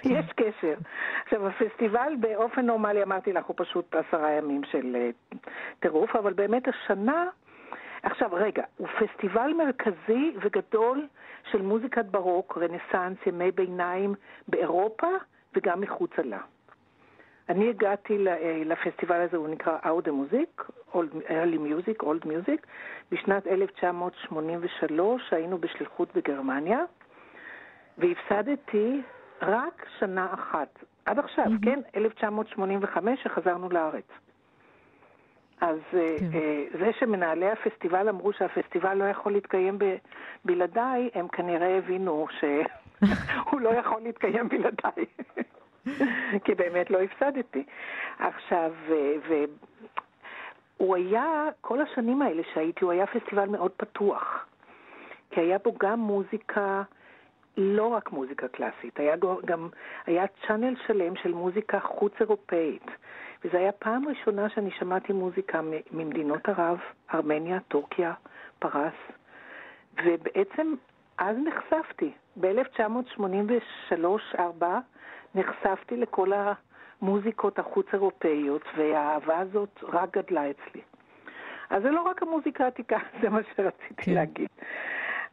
יש 0.04 0.26
קשר. 0.36 0.74
עכשיו, 1.24 1.48
הפסטיבל 1.48 2.14
באופן 2.20 2.66
נורמלי, 2.66 3.04
אמרתי 3.04 3.34
לך, 3.34 3.46
הוא 3.46 3.56
פשוט 3.58 3.96
עשרה 3.96 4.32
ימים 4.32 4.64
של 4.64 4.96
אה, 4.96 5.10
טירוף, 5.80 6.16
אבל 6.16 6.34
באמת 6.34 6.64
השנה... 6.68 7.26
עכשיו, 8.06 8.30
רגע, 8.34 8.64
הוא 8.78 8.88
פסטיבל 8.88 9.54
מרכזי 9.58 10.36
וגדול 10.42 11.08
של 11.52 11.62
מוזיקת 11.62 12.06
ברוק, 12.06 12.58
רנסאנס, 12.58 13.18
ימי 13.26 13.52
ביניים 13.52 14.16
באירופה 14.48 15.08
וגם 15.56 15.82
מחוצה 15.82 16.22
לה. 16.22 16.40
אני 17.50 17.70
הגעתי 17.70 18.28
אה, 18.28 18.62
לפסטיבל 18.66 19.22
הזה, 19.22 19.38
הוא 19.38 19.48
נקרא 19.48 19.78
אאודה 19.86 20.12
מוזיק, 20.12 20.64
Early 20.94 21.58
Music, 21.58 22.04
Old 22.04 22.26
Music, 22.26 22.68
בשנת 23.12 23.48
1983, 23.48 25.34
היינו 25.34 25.58
בשליחות 25.58 26.16
בגרמניה, 26.16 26.80
והפסדתי 27.98 29.02
רק 29.42 29.86
שנה 30.00 30.34
אחת. 30.34 30.80
עד 31.06 31.20
עכשיו, 31.20 31.46
מהמם. 31.46 31.60
כן? 31.62 31.80
1985, 31.96 33.24
שחזרנו 33.24 33.70
לארץ. 33.70 34.25
אז 35.62 35.80
אה, 35.94 36.16
כן. 36.20 36.38
אה, 36.38 36.64
זה 36.80 36.92
שמנהלי 37.00 37.52
הפסטיבל 37.52 38.10
אמרו 38.10 38.34
שהפסטיבל 38.34 38.94
לא 38.94 39.04
יכול 39.04 39.32
להתקיים 39.32 39.78
ב- 39.80 39.96
בלעדיי, 40.46 41.10
הם 41.14 41.28
כנראה 41.28 41.78
הבינו 41.78 42.28
שהוא 42.40 43.62
לא 43.66 43.70
יכול 43.70 44.02
להתקיים 44.02 44.50
בלעדיי. 44.50 45.06
כי 46.44 46.56
באמת 46.56 46.90
לא 46.92 47.02
הפסדתי. 47.02 47.64
עכשיו, 48.20 48.72
והוא 50.78 50.96
היה, 50.96 51.48
כל 51.62 51.82
השנים 51.82 52.22
האלה 52.22 52.42
שהייתי, 52.54 52.84
הוא 52.84 52.92
היה 52.92 53.08
פסטיבל 53.08 53.50
מאוד 53.50 53.72
פתוח. 53.78 54.46
כי 55.30 55.42
היה 55.42 55.58
בו 55.58 55.76
גם 55.80 56.00
מוזיקה, 56.00 56.84
לא 57.58 57.88
רק 57.88 58.12
מוזיקה 58.12 58.48
קלאסית, 58.48 59.00
היה 59.00 59.16
גם, 59.46 59.70
היה 60.06 60.26
צ'אנל 60.48 60.76
שלם 60.88 61.16
של 61.16 61.34
מוזיקה 61.34 61.80
חוץ-אירופאית. 61.80 62.86
וזו 63.46 63.58
הייתה 63.58 63.78
פעם 63.78 64.08
ראשונה 64.08 64.50
שאני 64.50 64.72
שמעתי 64.72 65.14
מוזיקה 65.14 65.62
ממדינות 65.92 66.50
ערב, 66.50 66.80
ארמניה, 67.14 67.60
טורקיה, 67.68 68.14
פרס, 68.60 68.94
ובעצם 70.04 70.74
אז 71.18 71.38
נחשפתי. 71.38 72.12
ב-1983-4 72.40 74.66
נחשפתי 75.36 75.98
לכל 75.98 76.32
המוזיקות 77.02 77.60
החוץ-אירופאיות, 77.60 78.62
והאהבה 78.78 79.40
הזאת 79.40 79.84
רק 79.84 80.18
גדלה 80.18 80.50
אצלי. 80.50 80.82
אז 81.70 81.84
זה 81.84 81.92
לא 81.92 82.02
רק 82.02 82.22
המוזיקה 82.22 82.64
העתיקה, 82.64 82.98
זה 83.22 83.30
מה 83.30 83.40
שרציתי 83.56 84.04
כן. 84.04 84.14
להגיד. 84.14 84.50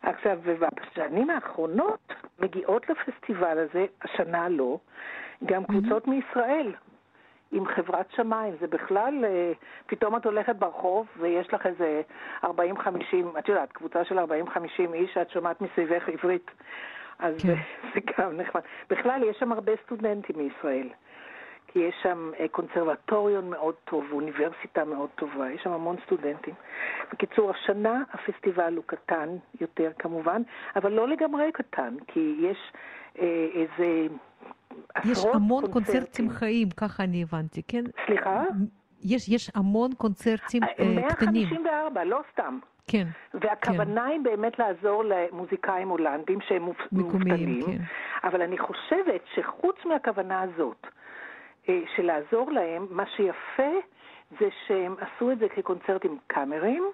עכשיו, 0.02 0.38
בשנים 0.42 1.30
האחרונות 1.30 2.12
מגיעות 2.38 2.86
לפסטיבל 2.88 3.58
הזה, 3.58 3.86
השנה 4.02 4.48
לא, 4.48 4.78
גם 5.44 5.64
קבוצות 5.64 6.06
mm-hmm. 6.06 6.10
מישראל, 6.10 6.72
עם 7.52 7.66
חברת 7.66 8.06
שמיים. 8.16 8.54
זה 8.60 8.66
בכלל, 8.66 9.24
אה, 9.24 9.52
פתאום 9.86 10.16
את 10.16 10.26
הולכת 10.26 10.56
ברחוב 10.56 11.06
ויש 11.18 11.54
לך 11.54 11.66
איזה 11.66 12.02
40-50, 12.44 13.38
את 13.38 13.48
יודעת, 13.48 13.72
קבוצה 13.72 14.04
של 14.04 14.18
40-50 14.18 14.94
איש 14.94 15.14
שאת 15.14 15.30
שומעת 15.30 15.60
מסביבך 15.60 16.08
עברית. 16.08 16.50
אז 17.18 17.42
כן. 17.42 17.54
זה 17.94 18.00
גם 18.18 18.36
נחמד. 18.36 18.60
בכלל, 18.90 19.22
יש 19.22 19.36
שם 19.36 19.52
הרבה 19.52 19.72
סטודנטים 19.84 20.36
מישראל. 20.38 20.88
כי 21.72 21.78
יש 21.78 21.94
שם 22.02 22.30
אה, 22.40 22.48
קונסרבטוריון 22.48 23.50
מאוד 23.50 23.74
טוב, 23.84 24.04
אוניברסיטה 24.12 24.84
מאוד 24.84 25.10
טובה, 25.14 25.50
יש 25.50 25.62
שם 25.62 25.70
המון 25.70 25.96
סטודנטים. 26.06 26.54
בקיצור, 27.12 27.50
השנה 27.50 28.02
הפסטיבל 28.12 28.76
הוא 28.76 28.84
קטן 28.86 29.28
יותר 29.60 29.90
כמובן, 29.98 30.42
אבל 30.76 30.92
לא 30.92 31.08
לגמרי 31.08 31.52
קטן, 31.52 31.94
כי 32.06 32.36
יש 32.40 32.72
אה, 33.18 33.46
איזה 33.54 34.06
יש 35.04 35.24
המון 35.34 35.64
קונצרטים. 35.72 36.30
חיים, 36.30 36.68
ככה 36.70 37.04
אני 37.04 37.22
הבנתי, 37.22 37.62
כן? 37.68 37.84
סליחה? 38.06 38.44
יש, 39.04 39.28
יש 39.28 39.50
המון 39.54 39.90
קונצרטים 39.94 40.62
uh, 40.62 40.66
קטנים. 40.66 41.48
154, 41.48 42.04
לא 42.04 42.20
סתם. 42.32 42.58
כן. 42.86 43.06
והכוונה 43.34 44.04
כן. 44.04 44.10
היא 44.10 44.20
באמת 44.20 44.58
לעזור 44.58 45.04
למוזיקאים 45.04 45.88
הולנדים 45.88 46.40
שהם 46.40 46.68
מובטלים. 46.92 47.62
כן. 47.66 47.78
אבל 48.24 48.42
אני 48.42 48.58
חושבת 48.58 49.24
שחוץ 49.34 49.76
מהכוונה 49.84 50.40
הזאת, 50.40 50.86
אה, 51.68 51.80
של 51.96 52.02
לעזור 52.02 52.52
להם, 52.52 52.86
מה 52.90 53.04
שיפה 53.16 53.72
זה 54.40 54.48
שהם 54.66 54.94
עשו 55.00 55.32
את 55.32 55.38
זה 55.38 55.48
כקונצרטים 55.48 56.18
קאמרים, 56.26 56.84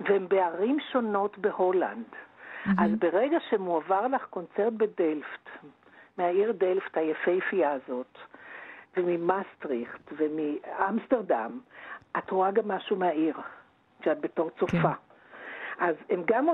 והם 0.00 0.28
בערים 0.28 0.76
שונות 0.92 1.38
בהולנד. 1.38 2.04
Mm-hmm. 2.04 2.70
אז 2.78 2.90
ברגע 2.98 3.36
שמועבר 3.50 4.06
לך 4.06 4.24
קונצרט 4.30 4.72
בדלפט, 4.72 5.48
מהעיר 6.18 6.52
דלפט 6.52 6.96
היפהפייה 6.96 7.72
הזאת, 7.72 8.18
וממסטריכט 8.96 10.12
ומאמסטרדם, 10.12 11.60
את 12.18 12.30
רואה 12.30 12.50
גם 12.50 12.68
משהו 12.68 12.96
מהעיר, 12.96 13.36
שאת 14.04 14.20
בתור 14.20 14.50
צופה. 14.50 14.78
כן. 14.82 14.88
אז 15.78 15.94
הם 16.10 16.22
גם 16.26 16.48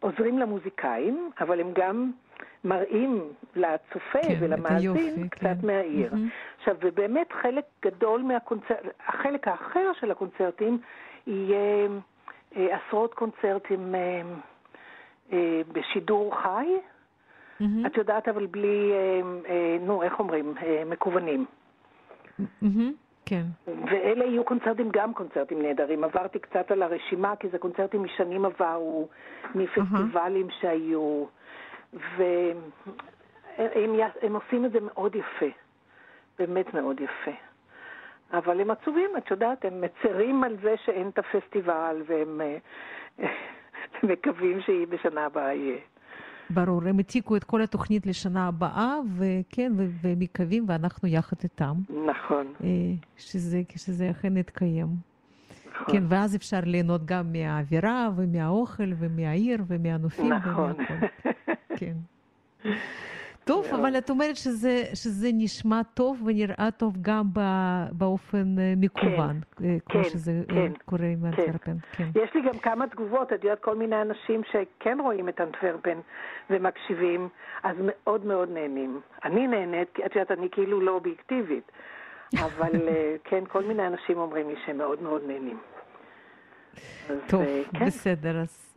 עוזרים 0.00 0.38
למוזיקאים, 0.38 1.30
אבל 1.40 1.60
הם 1.60 1.72
גם 1.74 2.10
מראים 2.64 3.32
לצופה 3.56 4.22
כן, 4.22 4.36
ולמאזין 4.40 5.28
קצת 5.28 5.42
כן. 5.42 5.66
מהעיר. 5.66 6.12
Mm-hmm. 6.12 6.58
עכשיו, 6.58 6.76
ובאמת 6.80 7.32
חלק 7.32 7.64
גדול 7.84 8.22
מהקונצרט, 8.22 8.78
החלק 9.06 9.48
האחר 9.48 9.92
של 10.00 10.10
הקונצרטים 10.10 10.78
יהיה 11.26 11.88
אה, 12.56 12.76
עשרות 12.76 13.14
קונצרטים 13.14 13.94
אה, 13.94 14.22
אה, 15.32 15.60
בשידור 15.72 16.42
חי. 16.42 16.66
Mm-hmm. 17.60 17.86
את 17.86 17.96
יודעת, 17.96 18.28
אבל 18.28 18.46
בלי, 18.46 18.92
אה, 18.92 19.20
אה, 19.48 19.76
נו, 19.80 20.02
איך 20.02 20.18
אומרים, 20.18 20.54
אה, 20.62 20.82
מקוונים. 20.86 21.44
Mm-hmm. 22.40 22.92
כן. 23.26 23.42
ואלה 23.66 24.24
יהיו 24.24 24.44
קונצרטים, 24.44 24.88
גם 24.92 25.14
קונצרטים 25.14 25.62
נהדרים. 25.62 26.04
עברתי 26.04 26.38
קצת 26.38 26.70
על 26.70 26.82
הרשימה, 26.82 27.36
כי 27.36 27.48
זה 27.48 27.58
קונצרטים 27.58 28.02
משנים 28.02 28.44
עברו, 28.44 29.08
מפסטיבלים 29.54 30.48
uh-huh. 30.48 30.60
שהיו, 30.60 31.24
והם 32.16 32.60
הם 34.22 34.34
עושים 34.34 34.64
את 34.64 34.72
זה 34.72 34.78
מאוד 34.80 35.14
יפה, 35.14 35.46
באמת 36.38 36.74
מאוד 36.74 37.00
יפה. 37.00 37.36
אבל 38.32 38.60
הם 38.60 38.70
עצובים, 38.70 39.10
את 39.18 39.30
יודעת, 39.30 39.64
הם 39.64 39.80
מצרים 39.80 40.44
על 40.44 40.56
זה 40.62 40.74
שאין 40.84 41.08
את 41.08 41.18
הפסטיבל, 41.18 42.02
והם 42.06 42.40
מקווים 44.10 44.60
שהיא 44.60 44.86
בשנה 44.86 45.26
הבאה 45.26 45.54
יהיה. 45.54 45.78
ברור, 46.50 46.82
הם 46.88 46.98
העתיקו 46.98 47.36
את 47.36 47.44
כל 47.44 47.62
התוכנית 47.62 48.06
לשנה 48.06 48.48
הבאה, 48.48 48.94
וכן, 49.16 49.72
ומקווים, 50.02 50.64
ואנחנו 50.68 51.08
יחד 51.08 51.36
איתם. 51.42 51.74
נכון. 52.06 52.46
אה, 52.64 52.68
שזה, 53.16 53.62
שזה 53.76 54.10
אכן 54.10 54.36
יתקיים. 54.36 54.86
נכון. 55.80 55.94
כן, 55.94 56.02
ואז 56.08 56.36
אפשר 56.36 56.60
ליהנות 56.64 57.04
גם 57.04 57.32
מהאווירה 57.32 58.08
ומהאוכל 58.16 58.92
ומהעיר 58.98 59.64
ומהנופים. 59.68 60.32
נכון. 60.32 60.72
כן. 61.76 61.94
טוב, 63.48 63.66
אבל 63.74 63.98
את 63.98 64.10
אומרת 64.10 64.36
שזה, 64.36 64.82
שזה 64.94 65.28
נשמע 65.32 65.80
טוב 65.94 66.22
ונראה 66.26 66.68
טוב 66.76 66.94
גם 67.00 67.24
באופן 67.92 68.58
אה, 68.58 68.74
מקוון, 68.76 69.40
כן, 69.56 69.64
אה, 69.64 69.76
כמו 69.88 70.02
כן, 70.02 70.10
שזה 70.10 70.32
אה, 70.32 70.54
כן, 70.54 70.72
קורה 70.84 71.06
עם 71.06 71.20
כן. 71.20 71.26
אנטוורפן. 71.26 71.76
כן. 71.92 72.08
יש 72.14 72.34
לי 72.34 72.42
גם 72.42 72.58
כמה 72.58 72.86
תגובות, 72.88 73.32
את 73.32 73.44
יודעת, 73.44 73.60
כל 73.60 73.76
מיני 73.76 74.02
אנשים 74.02 74.42
שכן 74.44 74.98
רואים 75.00 75.28
את 75.28 75.40
אנטוורפן 75.40 75.98
ומקשיבים, 76.50 77.28
אז 77.62 77.76
מאוד 77.80 78.26
מאוד 78.26 78.50
נהנים. 78.50 79.00
אני 79.24 79.46
נהנית, 79.46 79.88
את 80.06 80.16
יודעת, 80.16 80.30
אני 80.30 80.48
כאילו 80.52 80.80
לא 80.80 80.90
אובייקטיבית, 80.90 81.72
אבל 82.44 82.88
כן, 83.24 83.44
כל 83.48 83.64
מיני 83.64 83.86
אנשים 83.86 84.18
אומרים 84.18 84.48
לי 84.48 84.54
שהם 84.66 84.78
מאוד 84.78 85.02
מאוד 85.02 85.22
נהנים. 85.26 85.58
טוב, 87.26 87.42
אז, 87.42 87.48
כן. 87.78 87.86
בסדר, 87.86 88.40
אז 88.40 88.67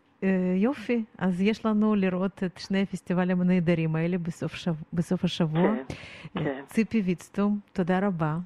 יופי, 0.55 1.03
אז 1.17 1.41
יש 1.41 1.65
לנו 1.65 1.95
לראות 1.95 2.43
את 2.43 2.57
שני 2.57 2.81
הפסטיבלים 2.81 3.41
הנהדרים 3.41 3.95
האלה 3.95 4.17
בסוף, 4.17 4.55
שב... 4.55 4.73
בסוף 4.93 5.23
השבוע. 5.23 5.61
כן, 5.61 5.95
אה, 6.37 6.43
כן. 6.43 6.63
ציפי 6.67 7.01
ויצטום, 7.01 7.59
תודה 7.73 7.99
רבה. 8.07 8.37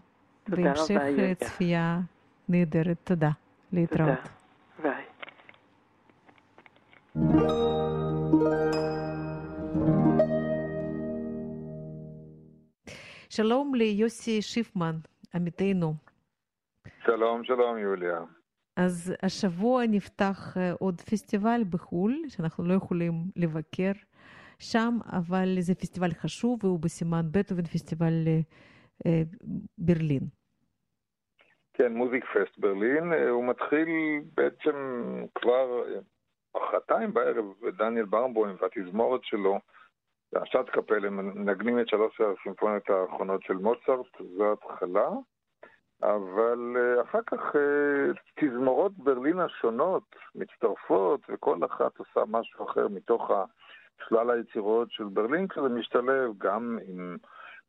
תודה 0.43 0.61
בהמשך 0.61 0.91
רבה, 0.91 1.03
בהמשך 1.03 1.19
אה, 1.19 1.47
צפייה 1.47 1.99
נהדרת. 2.49 2.97
תודה. 3.03 3.30
להתראות. 3.73 4.19
תודה. 4.78 4.89
ביי. 4.89 5.05
שלום 13.30 13.76
ליוסי 13.76 14.41
שיפמן, 14.41 14.95
עמיתנו. 15.34 15.93
שלום, 17.05 17.43
שלום, 17.43 17.78
יוליה. 17.78 18.19
אז 18.78 19.13
השבוע 19.23 19.84
נפתח 19.88 20.57
אה, 20.57 20.71
עוד 20.80 21.01
פסטיבל 21.01 21.61
בחו"ל, 21.69 22.21
שאנחנו 22.28 22.63
לא 22.63 22.73
יכולים 22.73 23.13
לבקר 23.36 23.91
שם, 24.59 24.97
אבל 25.11 25.55
זה 25.59 25.76
פסטיבל 25.76 26.11
חשוב 26.11 26.65
והוא 26.65 26.80
בסימן 26.80 27.26
בטהובן 27.32 27.63
פסטיבל 27.63 28.13
אה, 28.28 28.39
אה, 29.05 29.21
ברלין. 29.78 30.23
כן, 31.73 31.93
מוזיק 31.93 32.26
פסט 32.26 32.57
ברלין, 32.57 33.13
הוא 33.30 33.47
מתחיל 33.47 33.88
בעצם 34.34 34.76
כבר 35.36 35.84
מחרתיים 36.55 37.13
בערב, 37.13 37.45
דניאל 37.78 38.05
ברנבוים 38.05 38.55
והתזמורת 38.61 39.23
שלו, 39.23 39.59
השעת 40.36 40.69
קפל, 40.69 41.05
הם 41.05 41.15
מנגנים 41.17 41.80
את 41.80 41.88
שלוש 41.88 42.21
הסימפוניות 42.21 42.89
האחרונות 42.89 43.43
של 43.43 43.53
מוצרט, 43.53 44.21
זו 44.38 44.53
התחלה. 44.53 45.09
אבל 46.04 46.76
אה, 46.78 47.02
אחר 47.02 47.20
כך 47.26 47.56
אה, 47.56 48.12
תזמורות 48.39 48.91
ברלין 48.98 49.39
השונות 49.39 50.16
מצטרפות, 50.36 51.22
וכל 51.30 51.66
אחת 51.66 51.98
עושה 51.98 52.20
משהו 52.28 52.66
אחר 52.66 52.88
מתוך 52.88 53.32
שלל 54.08 54.30
היצירות 54.30 54.91
של 54.91 55.04
ברלין, 55.04 55.48
כשזה 55.48 55.70
משתלב 55.70 56.32
גם 56.38 56.80
עם, 56.88 57.18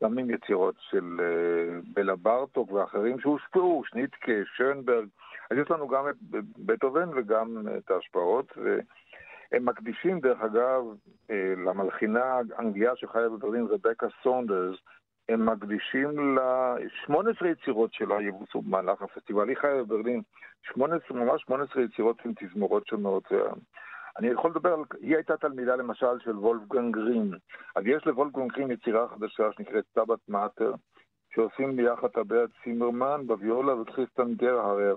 גם 0.04 0.18
עם 0.18 0.30
יצירות 0.30 0.74
של 0.80 1.20
אה, 1.20 1.80
בלה 1.94 2.16
ברטוק 2.16 2.72
ואחרים 2.72 3.20
שהושפעו, 3.20 3.82
שניטקה, 3.86 4.32
שönברג. 4.56 5.08
אז 5.50 5.58
יש 5.58 5.70
לנו 5.70 5.88
גם 5.88 6.08
את 6.08 6.16
בטהובן 6.58 7.08
וגם 7.16 7.66
את 7.78 7.90
ההשפעות, 7.90 8.52
והם 8.56 9.64
מקדישים, 9.64 10.20
דרך 10.20 10.40
אגב, 10.40 10.84
למלחינה 11.66 12.40
האנגליה 12.56 12.96
שחיה 12.96 13.28
בברלין, 13.28 13.66
רבקה 13.66 14.06
סונדרס, 14.22 14.76
הם 15.28 15.46
מקדישים 15.46 16.38
ל-18 16.38 17.46
יצירות 17.46 17.92
שלה 17.92 18.22
יבוצעו 18.22 18.62
במהלך 18.62 19.02
הפסטיבל. 19.02 19.48
היא 19.48 19.56
חיה 19.56 19.82
בברלין 19.82 20.22
18, 20.62 21.18
ממש 21.18 21.42
18 21.42 21.82
יצירות 21.82 22.16
עם 22.24 22.32
תזמורות 22.40 22.86
שונות. 22.86 23.24
אני 24.18 24.28
יכול 24.28 24.50
לדבר 24.50 24.72
על... 24.72 24.80
היא 25.00 25.14
הייתה 25.14 25.36
תלמידה 25.36 25.76
למשל 25.76 26.18
של 26.24 26.38
וולפגנג 26.38 26.94
גרין. 26.94 27.34
אז 27.76 27.82
יש 27.86 28.06
לוולפגנג 28.06 28.52
רים 28.52 28.70
יצירה 28.70 29.08
חדשה 29.08 29.52
שנקראת 29.52 29.84
Stabat 29.94 30.18
Mater, 30.28 30.72
שעושים 31.34 31.76
ביחד 31.76 32.08
טבאה 32.08 32.50
צימרמן 32.64 33.26
בוויולה 33.26 33.80
וכריסטיאן 33.80 34.34
גרהאהר, 34.34 34.96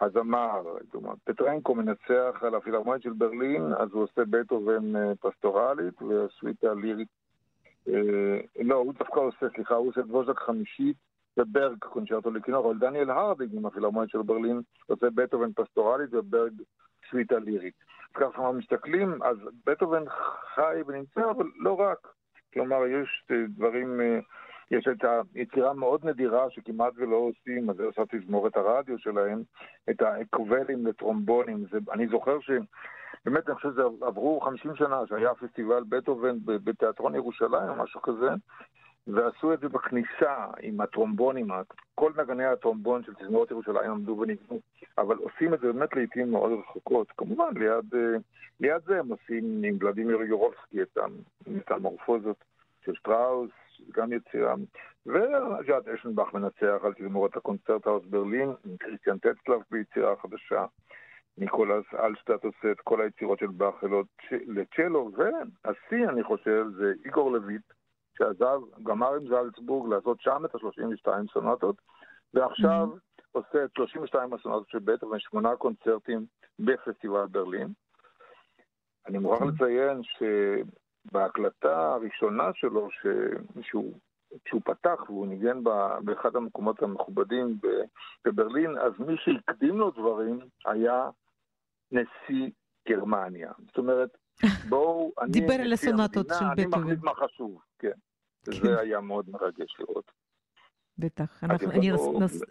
הזמר. 0.00 0.62
פטרנקו 1.24 1.74
מנצח 1.74 2.42
על 2.42 2.54
הפילהרמונית 2.54 3.02
של 3.02 3.12
ברלין, 3.12 3.62
אז 3.78 3.88
הוא 3.92 4.02
עושה 4.02 4.22
בטהובן 4.30 4.96
אה, 4.96 5.12
פסטורלית 5.20 6.02
וסוויטה 6.02 6.74
לירית. 6.74 7.23
אה, 7.88 8.40
לא, 8.64 8.74
הוא 8.74 8.94
דווקא 8.98 9.20
עושה, 9.20 9.46
סליחה, 9.54 9.74
הוא 9.74 9.88
עושה 9.88 10.02
דבוז'אק 10.02 10.38
חמישית 10.38 10.96
וברג 11.36 11.78
קונצ'רטו 11.78 12.30
לכינור, 12.30 12.70
אבל 12.70 12.78
דניאל 12.78 13.10
הרדינג 13.10 13.54
עם 13.54 13.66
הפילהרמונית 13.66 14.10
של 14.10 14.22
ברלין 14.22 14.60
עושה 14.86 15.06
בטהובן 15.14 15.52
פסטורלית 15.52 16.14
וברג 16.14 16.52
סוויטה 17.10 17.38
לירית. 17.38 17.74
אז 18.10 18.16
ככה 18.16 18.24
אנחנו 18.26 18.52
מסתכלים, 18.52 19.22
אז 19.22 19.36
בטהובן 19.66 20.02
חי 20.54 20.82
ונמצא, 20.86 21.30
אבל 21.30 21.46
לא 21.56 21.80
רק. 21.80 21.98
כלומר, 22.52 22.86
יש 22.86 23.24
אה, 23.30 23.36
דברים... 23.48 24.00
יש 24.70 24.88
את 24.88 25.04
היצירה 25.34 25.70
המאוד 25.70 26.06
נדירה 26.06 26.50
שכמעט 26.50 26.92
ולא 26.96 27.16
עושים, 27.16 27.70
אז 27.70 27.80
עושה 27.80 28.02
תזמורת 28.10 28.56
הרדיו 28.56 28.98
שלהם, 28.98 29.42
את 29.90 30.02
האקוולים 30.02 30.86
לטרומבונים. 30.86 31.64
זה, 31.70 31.78
אני 31.92 32.08
זוכר 32.08 32.40
ש... 32.40 32.50
באמת, 33.24 33.48
אני 33.48 33.56
חושב 33.56 33.68
שעברו 33.76 34.40
50 34.40 34.76
שנה 34.76 35.06
שהיה 35.08 35.34
פסטיבל 35.34 35.84
בטהובן 35.88 36.36
בתיאטרון 36.44 37.14
ירושלים 37.14 37.68
או 37.68 37.74
משהו 37.74 38.02
כזה, 38.02 38.28
ועשו 39.06 39.52
את 39.52 39.60
זה 39.60 39.68
בכניסה 39.68 40.46
עם 40.60 40.80
הטרומבונים, 40.80 41.48
כל 41.94 42.12
נגני 42.16 42.44
הטרומבון 42.44 43.02
של 43.04 43.14
תזמורת 43.14 43.50
ירושלים 43.50 43.90
עמדו 43.90 44.16
וניגנו, 44.18 44.60
אבל 44.98 45.16
עושים 45.16 45.54
את 45.54 45.60
זה 45.60 45.72
באמת 45.72 45.96
לעיתים 45.96 46.30
מאוד 46.30 46.52
רחוקות. 46.52 47.12
כמובן, 47.16 47.56
ליד, 47.56 47.94
אה, 47.94 48.16
ליד 48.60 48.82
זה 48.86 49.00
הם 49.00 49.08
עושים 49.08 49.62
עם 49.64 49.76
ולדימיר 49.80 50.22
יורובסקי 50.22 50.82
את 50.82 50.98
המטמורפוזות 51.46 52.44
של 52.84 52.94
שטראוס, 52.94 53.50
גם 53.92 54.12
יצירה. 54.12 54.54
וג'אד 55.06 55.88
אשנבך 55.88 56.34
מנצח 56.34 56.78
על 56.82 56.94
תזמורת 56.94 57.36
הקונצרט 57.36 57.86
האוס 57.86 58.04
ברלין, 58.04 58.48
עם 58.64 58.76
קריסטיאן 58.76 59.18
טצלף 59.18 59.60
ביצירה 59.70 60.16
חדשה. 60.16 60.64
ניקולס 61.38 61.84
אלטשטט 61.94 62.44
עושה 62.44 62.70
את 62.72 62.80
כל 62.80 63.00
היצירות 63.00 63.38
של 63.38 63.46
באך 63.46 63.74
לצ'לו, 64.30 65.10
והשיא, 65.16 66.08
אני 66.08 66.22
חושב, 66.22 66.66
זה 66.76 66.92
איגור 67.04 67.32
לויט, 67.32 67.62
שעזב, 68.18 68.60
גמר 68.82 69.14
עם 69.14 69.28
זלצבורג 69.28 69.92
לעשות 69.92 70.20
שם 70.20 70.44
את 70.44 70.54
ה-32 70.54 71.32
סונטות, 71.32 71.76
ועכשיו 72.34 72.88
mm-hmm. 72.94 73.22
עושה 73.32 73.64
את 73.64 73.70
32 73.76 74.34
הסונטות 74.34 74.68
של 74.68 74.78
בית, 74.78 75.02
אבל 75.02 75.18
שמונה 75.18 75.56
קונצרטים 75.56 76.26
בפסטיבל 76.58 77.26
ברלין. 77.26 77.68
אני 79.06 79.18
מוכרח 79.18 79.42
mm-hmm. 79.42 79.64
לציין 79.64 80.02
ש... 80.02 80.22
בהקלטה 81.12 81.94
הראשונה 81.94 82.50
שלו, 82.54 82.88
ש... 82.90 83.06
שהוא, 83.62 83.92
שהוא 84.48 84.60
פתח 84.64 85.00
והוא 85.08 85.26
ניגן 85.26 85.64
באחד 86.04 86.36
המקומות 86.36 86.82
המכובדים 86.82 87.58
בברלין, 88.24 88.78
אז 88.78 88.92
מי 88.98 89.14
שהקדים 89.16 89.78
לו 89.78 89.90
דברים 89.90 90.40
היה 90.66 91.10
נשיא 91.92 92.50
גרמניה. 92.88 93.52
זאת 93.66 93.78
אומרת, 93.78 94.16
בואו, 94.70 95.12
אני... 95.20 95.30
דיבר 95.32 95.54
על 95.54 95.72
הסונטות 95.72 96.26
של 96.28 96.44
בטהובן. 96.56 96.78
אני 96.78 96.84
מחליט 96.84 97.02
מה 97.02 97.14
חשוב, 97.14 97.58
כן. 97.78 97.90
כן. 98.44 98.52
זה 98.52 98.80
היה 98.80 99.00
מאוד 99.00 99.30
מרגש 99.30 99.76
לראות. 99.80 100.10
בטח. 100.98 101.44
אנחנו, 101.44 101.70
אני, 101.70 101.90
נס... 102.20 102.42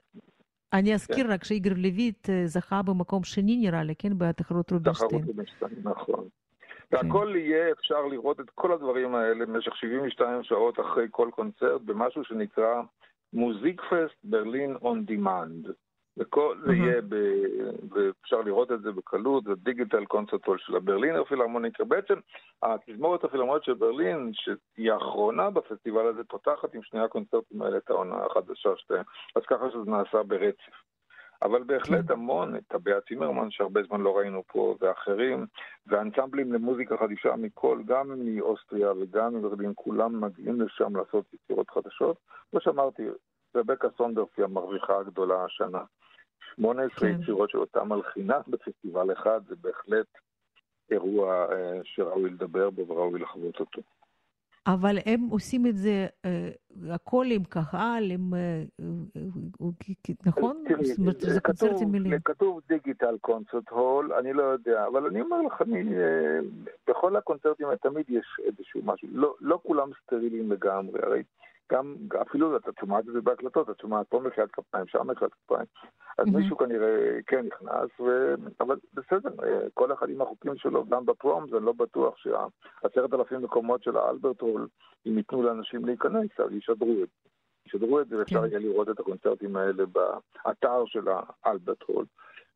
אני 0.73 0.93
אזכיר 0.93 1.25
כן. 1.27 1.31
רק 1.31 1.43
שאיגר 1.43 1.73
לויט 1.75 2.29
אה, 2.29 2.47
זכה 2.47 2.81
במקום 2.81 3.23
שני 3.23 3.57
נראה 3.57 3.83
לי, 3.83 3.95
כן? 3.95 4.17
בתחרות 4.17 4.71
רובינשטיין. 4.71 5.09
תחרות 5.09 5.27
רובינשטיין, 5.27 5.71
נכון. 5.83 6.27
והכל 6.93 7.27
כן. 7.33 7.39
יהיה 7.39 7.71
אפשר 7.71 8.05
לראות 8.05 8.39
את 8.39 8.49
כל 8.49 8.71
הדברים 8.71 9.15
האלה 9.15 9.45
במשך 9.45 9.75
72 9.75 10.43
שעות 10.43 10.79
אחרי 10.79 11.07
כל 11.11 11.29
קונצרט 11.31 11.81
במשהו 11.81 12.23
שנקרא 12.23 12.81
מוזיק 13.33 13.81
פסט 13.81 14.17
ברלין 14.23 14.75
און 14.81 15.05
דימנד. 15.05 15.67
וכל 16.17 16.57
זה 16.65 16.73
יהיה, 16.73 17.01
ב... 17.09 17.15
ואפשר 17.91 18.41
לראות 18.41 18.71
את 18.71 18.81
זה 18.81 18.91
בקלות, 18.91 19.43
זה 19.43 19.55
דיגיטל 19.55 20.05
קונצרטול 20.05 20.57
של 20.57 20.75
הברלינר 20.75 21.23
פילהרמוניקה. 21.23 21.83
בעצם 21.83 22.13
התזמורת 22.63 23.23
הפילהרמונית 23.23 23.63
של 23.63 23.73
ברלין, 23.73 24.31
שהיא 24.33 24.91
האחרונה 24.91 25.49
בפסטיבל 25.49 26.07
הזה, 26.07 26.23
פותחת 26.23 26.75
עם 26.75 26.83
שני 26.83 26.99
הקונצרטים 26.99 27.61
האלה 27.61 27.77
את 27.77 27.89
העונה 27.89 28.15
החדשה 28.25 28.69
שתיהם. 28.77 29.03
אז 29.35 29.41
ככה 29.47 29.69
שזה 29.69 29.91
נעשה 29.91 30.23
ברצף. 30.23 30.73
אבל 31.43 31.63
בהחלט 31.63 32.07
כן. 32.07 32.13
המון, 32.13 32.55
את 32.55 32.63
טבע 32.67 33.01
צימרמן 33.07 33.51
שהרבה 33.51 33.83
זמן 33.83 34.01
לא 34.01 34.17
ראינו 34.17 34.43
פה, 34.47 34.75
ואחרים, 34.81 35.45
ואנסמבלים 35.87 36.53
למוזיקה 36.53 36.97
חדישה 36.97 37.35
מכל, 37.35 37.81
גם 37.85 38.25
מאוסטריה 38.25 38.91
וגם 38.91 39.35
מברלין, 39.35 39.71
כולם 39.75 40.21
מגיעים 40.21 40.61
לשם 40.61 40.95
לעשות 40.95 41.33
יצירות 41.33 41.69
חדשות. 41.69 42.17
כמו 42.51 42.61
שאמרתי, 42.61 43.03
רבקה 43.55 43.87
סונדרס 43.97 44.27
היא 44.37 44.45
המרוויחה 44.45 44.97
הגדולה 44.99 45.45
השנה. 45.45 45.83
18 46.55 47.09
כן. 47.09 47.21
יצירות 47.21 47.49
של 47.49 47.57
אותה 47.57 47.83
מלחינה 47.83 48.37
בפסטיבל 48.47 49.11
אחד, 49.11 49.41
זה 49.47 49.55
בהחלט 49.61 50.07
אירוע 50.91 51.45
אה, 51.51 51.79
שראוי 51.83 52.29
לדבר 52.29 52.69
בו 52.69 52.87
וראוי 52.87 53.19
לחוות 53.19 53.59
אותו. 53.59 53.81
אבל 54.67 54.97
הם 55.05 55.27
עושים 55.29 55.67
את 55.67 55.77
זה 55.77 56.07
אה, 56.25 56.49
הכל 56.89 57.25
עם 57.29 57.43
קהל, 57.43 58.11
עם... 58.11 58.33
אה, 58.33 58.63
נכון? 60.25 60.63
תראי, 60.67 60.85
זה 61.19 61.41
קונצרטים 61.41 61.91
מילים. 61.91 62.19
כתוב 62.25 62.61
דיגיטל 62.67 63.17
קונצרט 63.21 63.69
הול, 63.69 64.13
אני 64.13 64.33
לא 64.33 64.43
יודע, 64.43 64.87
אבל 64.87 65.05
אני 65.05 65.21
אומר 65.21 65.41
לך, 65.41 65.61
אה, 65.61 66.39
בכל 66.87 67.15
הקונצרטים 67.15 67.67
תמיד 67.81 68.05
יש 68.09 68.25
איזשהו 68.43 68.81
משהו. 68.83 69.07
לא, 69.11 69.35
לא 69.41 69.59
כולם 69.63 69.89
סטרילים 70.03 70.51
לגמרי, 70.51 70.99
הרי 71.03 71.23
גם, 71.71 71.95
אפילו 72.21 72.57
אתה 72.57 72.71
שומעת 72.79 73.07
את 73.07 73.13
זה 73.13 73.21
בהקלטות, 73.21 73.69
אתה 73.69 73.81
שומעת 73.81 74.07
פה 74.09 74.19
מחיית 74.19 74.51
כפיים, 74.51 74.87
שם 74.87 75.07
מחיית 75.07 75.33
כפיים. 75.33 75.65
אז 76.17 76.27
mm-hmm. 76.27 76.37
מישהו 76.37 76.57
כנראה 76.57 77.19
כן 77.27 77.45
נכנס, 77.45 77.99
ו... 77.99 78.33
אבל 78.59 78.77
בסדר, 78.93 79.29
כל 79.73 79.93
אחד 79.93 80.09
עם 80.09 80.21
החוקים 80.21 80.57
שלו, 80.57 80.85
גם 80.85 81.05
בפרום, 81.05 81.47
זה 81.49 81.59
לא 81.59 81.71
בטוח 81.71 82.17
שהעשרת 82.17 83.13
אלפים 83.13 83.41
מקומות 83.41 83.83
של 83.83 83.97
האלברט 83.97 84.41
הול, 84.41 84.67
אם 85.05 85.17
ייתנו 85.17 85.43
לאנשים 85.43 85.85
להיכנס, 85.85 86.39
אז 86.39 86.51
ישדרו 86.51 86.91
את 87.03 87.09
זה. 87.09 87.29
ישדרו 87.65 87.99
את 87.99 88.07
זה, 88.07 88.17
ואפשר 88.17 88.41
כן. 88.41 88.47
יהיה 88.47 88.59
לראות 88.59 88.89
את 88.89 88.99
הקונצרטים 88.99 89.55
האלה 89.55 89.83
באתר 89.85 90.85
של 90.85 91.07
האלברט 91.43 91.83
הול. 91.83 92.05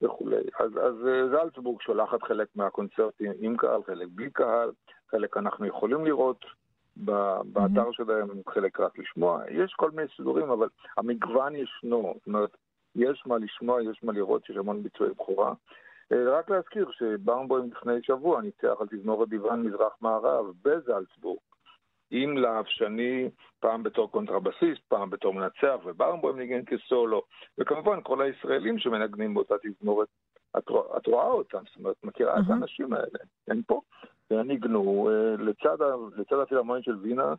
וכולי. 0.01 0.35
אז, 0.59 0.71
אז 0.77 0.95
זלצבורג 1.31 1.81
שולחת 1.81 2.23
חלק 2.23 2.47
מהקונצרטים 2.55 3.31
עם 3.39 3.57
קהל, 3.57 3.83
חלק 3.83 4.07
בלי 4.11 4.31
קהל, 4.31 4.71
חלק 5.11 5.37
אנחנו 5.37 5.65
יכולים 5.65 6.05
לראות 6.05 6.45
באתר 7.45 7.91
שלהם, 7.91 8.27
חלק 8.47 8.79
רק 8.79 8.99
לשמוע. 8.99 9.41
יש 9.49 9.73
כל 9.73 9.91
מיני 9.91 10.07
סידורים, 10.15 10.49
אבל 10.49 10.67
המגוון 10.97 11.55
ישנו. 11.55 12.13
זאת 12.17 12.27
אומרת, 12.27 12.57
יש 12.95 13.23
מה 13.25 13.37
לשמוע, 13.37 13.83
יש 13.83 14.03
מה 14.03 14.13
לראות, 14.13 14.49
יש 14.49 14.57
המון 14.57 14.83
ביצועי 14.83 15.09
בכורה. 15.09 15.53
אה, 16.11 16.37
רק 16.37 16.49
להזכיר 16.49 16.91
שבאומבוים 16.91 17.69
לפני 17.71 17.93
שבוע 18.03 18.41
ניצח 18.41 18.75
על 18.79 18.87
תזמורת 18.87 19.29
דיוון 19.29 19.63
מזרח-מערב 19.63 20.45
בזלצבורג, 20.61 21.39
עם 22.11 22.37
להב 22.37 22.65
שני, 22.65 23.29
פעם 23.59 23.83
בתור 23.83 24.11
קונטרבסיסט, 24.11 24.81
פעם 24.87 25.09
בתור 25.09 25.33
מנצח, 25.33 25.75
ובאומבוים 25.85 26.39
ניגן 26.39 26.65
כסולו, 26.65 27.23
וכמובן 27.57 27.99
כל 28.03 28.21
הישראלים 28.21 28.79
שמנגנים 28.79 29.33
באותה 29.33 29.55
תזמורת, 29.63 30.07
את, 30.57 30.63
את 30.97 31.07
רואה 31.07 31.27
אותם, 31.27 31.63
זאת 31.67 31.77
אומרת, 31.77 31.95
מכירה 32.03 32.39
את 32.39 32.43
האנשים 32.49 32.93
האלה, 32.93 33.19
הם 33.47 33.61
פה. 33.67 33.81
וניגנו 34.31 35.09
אה, 35.09 35.43
לצד, 35.43 35.77
לצד 36.17 36.35
הפילהרמונית 36.43 36.83
של 36.83 36.95
וינה, 36.95 37.33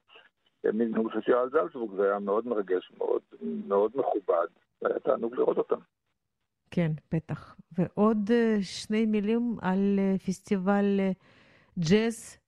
הם 0.64 0.78
ניגנו 0.78 1.04
בפסטיבל 1.04 1.50
זלצבורג, 1.50 1.96
זה 1.96 2.04
היה 2.04 2.18
מאוד 2.18 2.46
מרגש, 2.46 2.92
מאוד, 2.98 3.22
מאוד 3.68 3.92
מכובד, 3.94 4.46
והיה 4.82 4.98
תענוג 4.98 5.34
לראות 5.34 5.58
אותם. 5.58 5.78
כן, 6.70 6.90
בטח. 7.12 7.56
ועוד 7.78 8.30
אה, 8.30 8.56
שני 8.62 9.06
מילים 9.06 9.56
על 9.62 9.98
אה, 9.98 10.18
פסטיבל 10.18 11.00
ג'אז 11.90 12.38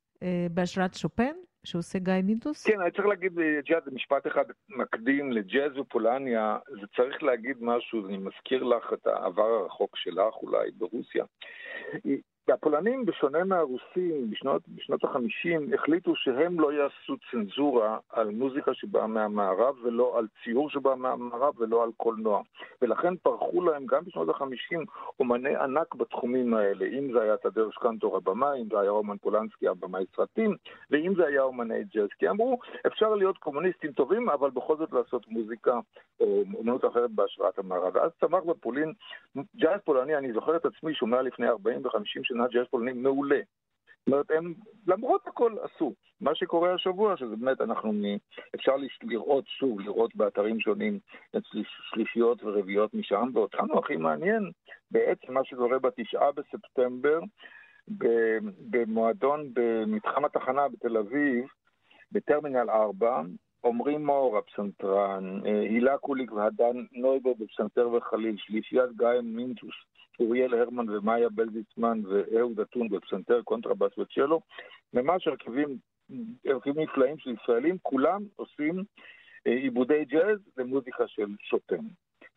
בהשראת 0.51 0.95
שופן, 0.95 1.33
שעושה 1.65 1.99
גיא 1.99 2.13
מיתוס? 2.25 2.67
כן, 2.67 2.81
אני 2.81 2.91
צריך 2.91 3.07
להגיד, 3.07 3.33
ג'אז, 3.65 3.83
משפט 3.93 4.27
אחד 4.27 4.45
מקדים 4.69 5.33
לג'אז 5.33 5.79
ופולניה, 5.79 6.59
זה 6.81 6.87
צריך 6.97 7.23
להגיד 7.23 7.57
משהו, 7.61 8.07
אני 8.07 8.19
מזכיר 8.19 8.63
לך 8.63 8.93
את 8.93 9.07
העבר 9.07 9.43
הרחוק 9.43 9.97
שלך 9.97 10.35
אולי 10.43 10.71
ברוסיה. 10.71 11.25
הפולנים, 12.53 13.07
בשונה 13.07 13.45
מהרוסים 13.45 14.31
בשנות, 14.31 14.63
בשנות 14.69 15.05
ה-50, 15.05 15.75
החליטו 15.75 16.17
שהם 16.17 16.61
לא 16.61 16.73
יעשו 16.73 17.17
צנזורה 17.31 17.99
על 18.11 18.31
מוזיקה 18.31 18.75
שבאה 18.75 19.07
מהמערב 19.07 19.75
ולא 19.83 20.19
על 20.19 20.27
ציור 20.45 20.71
שבא 20.71 20.95
מהמערב 20.95 21.61
ולא 21.61 21.83
על 21.83 21.91
קולנוע. 21.97 22.43
ולכן 22.83 23.17
פרחו 23.17 23.63
להם 23.63 23.87
גם 23.87 24.05
בשנות 24.05 24.29
ה-50 24.29 24.79
אומני 25.21 25.57
ענק 25.57 25.95
בתחומים 25.95 26.55
האלה. 26.55 26.87
אם 26.87 27.13
זה 27.13 27.23
היה 27.23 27.37
תדרש 27.37 27.77
קנטור 27.77 28.17
הבמאי, 28.17 28.61
אם 28.61 28.67
זה 28.71 28.81
היה 28.81 28.91
רומן 28.91 29.17
פולנסקי 29.17 29.69
הבמאי 29.69 30.05
סרטים, 30.17 30.57
ואם 30.91 31.15
זה 31.17 31.27
היה 31.27 31.43
אומני 31.43 31.85
ג'אז. 31.95 32.09
כי 32.19 32.29
אמרו, 32.29 32.59
אפשר 32.87 33.15
להיות 33.15 33.39
קומוניסטים 33.39 33.93
טובים, 33.93 34.29
אבל 34.29 34.51
בכל 34.51 34.77
זאת 34.77 34.93
לעשות 34.93 35.29
מוזיקה 35.29 35.81
או 36.21 36.45
אומנות 36.55 36.85
אחרת 36.85 37.11
בהשראת 37.11 37.59
המערב. 37.59 37.97
ואז 37.97 38.11
צמח 38.21 38.43
בפולין 38.45 38.93
ג'אז 39.57 39.81
פולני, 39.85 40.17
אני 40.17 40.33
זוכר 40.33 40.57
את 40.57 40.67
עצמי 40.67 40.95
שומע 40.95 41.23
לפני 41.23 41.49
40 41.49 41.85
ו-50 41.85 42.21
שנה 42.23 42.40
מבחינת 42.41 42.51
ג'אז 42.51 42.67
פולני 42.71 42.93
מעולה. 42.93 43.41
זאת 43.99 44.07
אומרת, 44.07 44.31
הם 44.31 44.55
למרות 44.87 45.27
הכל 45.27 45.57
עשו. 45.63 45.95
מה 46.21 46.35
שקורה 46.35 46.75
השבוע, 46.75 47.17
שזה 47.17 47.37
באמת, 47.37 47.61
אנחנו, 47.61 47.93
אפשר 48.55 48.73
לראות 49.03 49.45
שוב, 49.47 49.81
לראות 49.81 50.17
באתרים 50.17 50.61
שונים 50.61 50.99
את 51.37 51.43
שלישיות 51.91 52.43
ורביעיות 52.43 52.95
משם, 52.95 53.29
ואותנו 53.35 53.79
הכי 53.79 53.97
מעניין 53.97 54.51
בעצם 54.91 55.33
מה 55.33 55.45
שקורה 55.45 55.79
בתשעה 55.79 56.33
בספטמבר 56.33 57.21
במועדון 58.71 59.51
במתחם 59.53 60.25
התחנה 60.25 60.69
בתל 60.69 60.97
אביב, 60.97 61.45
בטרמינל 62.13 62.71
4, 62.71 63.23
עמרי 63.65 63.99
מור 63.99 64.39
הפסנתרן, 64.39 65.41
אה, 65.47 65.61
הילה 65.61 65.99
קוליק 65.99 66.33
והדן 66.33 66.85
נויבר 66.93 67.33
בפסנתר 67.39 67.89
וחליל, 67.89 68.37
שלישיית 68.39 68.91
גיא 68.97 69.21
מינטוס, 69.23 69.75
אוריאל 70.21 70.55
הרמן 70.55 70.89
ומאיה 70.89 71.29
בלזיצמן 71.29 72.01
ואהוד 72.07 72.61
אטון 72.61 72.89
בפסנתר, 72.89 73.43
קונטרבאס 73.43 73.99
וצ'לו, 73.99 74.41
ממש 74.95 75.27
הרכבים, 75.27 75.79
הרכבים 76.47 76.79
נפלאים 76.79 77.19
של 77.19 77.31
ישראלים, 77.31 77.77
כולם 77.83 78.23
עושים 78.37 78.85
אה, 79.47 79.53
עיבודי 79.53 80.05
ג'אז 80.05 80.39
למוזיקה 80.57 81.09
של 81.09 81.27
שופן. 81.43 81.87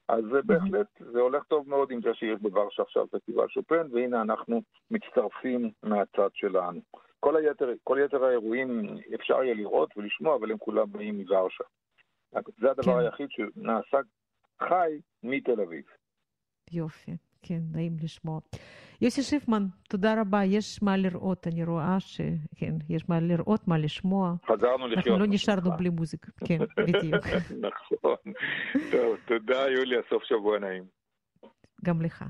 אז 0.07 0.23
mm-hmm. 0.23 0.45
בהחלט 0.45 0.87
זה 0.99 1.19
הולך 1.19 1.43
טוב 1.43 1.69
מאוד 1.69 1.91
עם 1.91 2.01
זה 2.01 2.13
שיש 2.13 2.39
בוורשה 2.41 2.81
עכשיו 2.83 3.07
פסטיבל 3.07 3.47
שופן, 3.49 3.87
והנה 3.91 4.21
אנחנו 4.21 4.61
מצטרפים 4.91 5.71
מהצד 5.83 6.29
שלנו. 6.33 6.81
כל 7.19 7.35
היתר, 7.35 7.69
כל 7.83 7.97
יתר 8.05 8.23
האירועים 8.23 8.97
אפשר 9.15 9.43
יהיה 9.43 9.53
לראות 9.53 9.97
ולשמוע, 9.97 10.35
אבל 10.35 10.51
הם 10.51 10.57
כולם 10.57 10.91
באים 10.91 11.17
מוורשה. 11.17 11.63
זה 12.31 12.71
הדבר 12.71 12.93
כן. 12.93 12.99
היחיד 12.99 13.27
שנעשה 13.31 13.97
חי 14.59 14.99
מתל 15.23 15.61
אביב. 15.61 15.83
יופי, 16.71 17.11
כן, 17.43 17.59
נעים 17.71 17.97
לשמוע. 18.01 18.39
יוסי 19.01 19.23
שיפמן, 19.23 19.65
תודה 19.89 20.21
רבה. 20.21 20.43
יש 20.45 20.83
מה 20.83 20.97
לראות, 20.97 21.47
אני 21.47 21.63
רואה 21.63 21.99
שכן, 21.99 22.75
יש 22.89 23.09
מה 23.09 23.19
לראות, 23.19 23.67
מה 23.67 23.77
לשמוע. 23.77 24.35
חזרנו 24.45 24.87
לחיות. 24.87 25.07
אנחנו 25.07 25.19
לא 25.19 25.25
נשארנו 25.27 25.71
בלי 25.77 25.89
מוזיקה, 25.89 26.31
כן, 26.45 26.59
בדיוק. 26.77 27.25
נכון. 27.61 28.33
טוב, 28.91 29.17
תודה 29.27 29.69
יוליה, 29.77 29.99
סוף 30.09 30.23
שבוע 30.23 30.59
נעים. 30.59 30.83
גם 31.85 32.01
לך. 32.01 32.25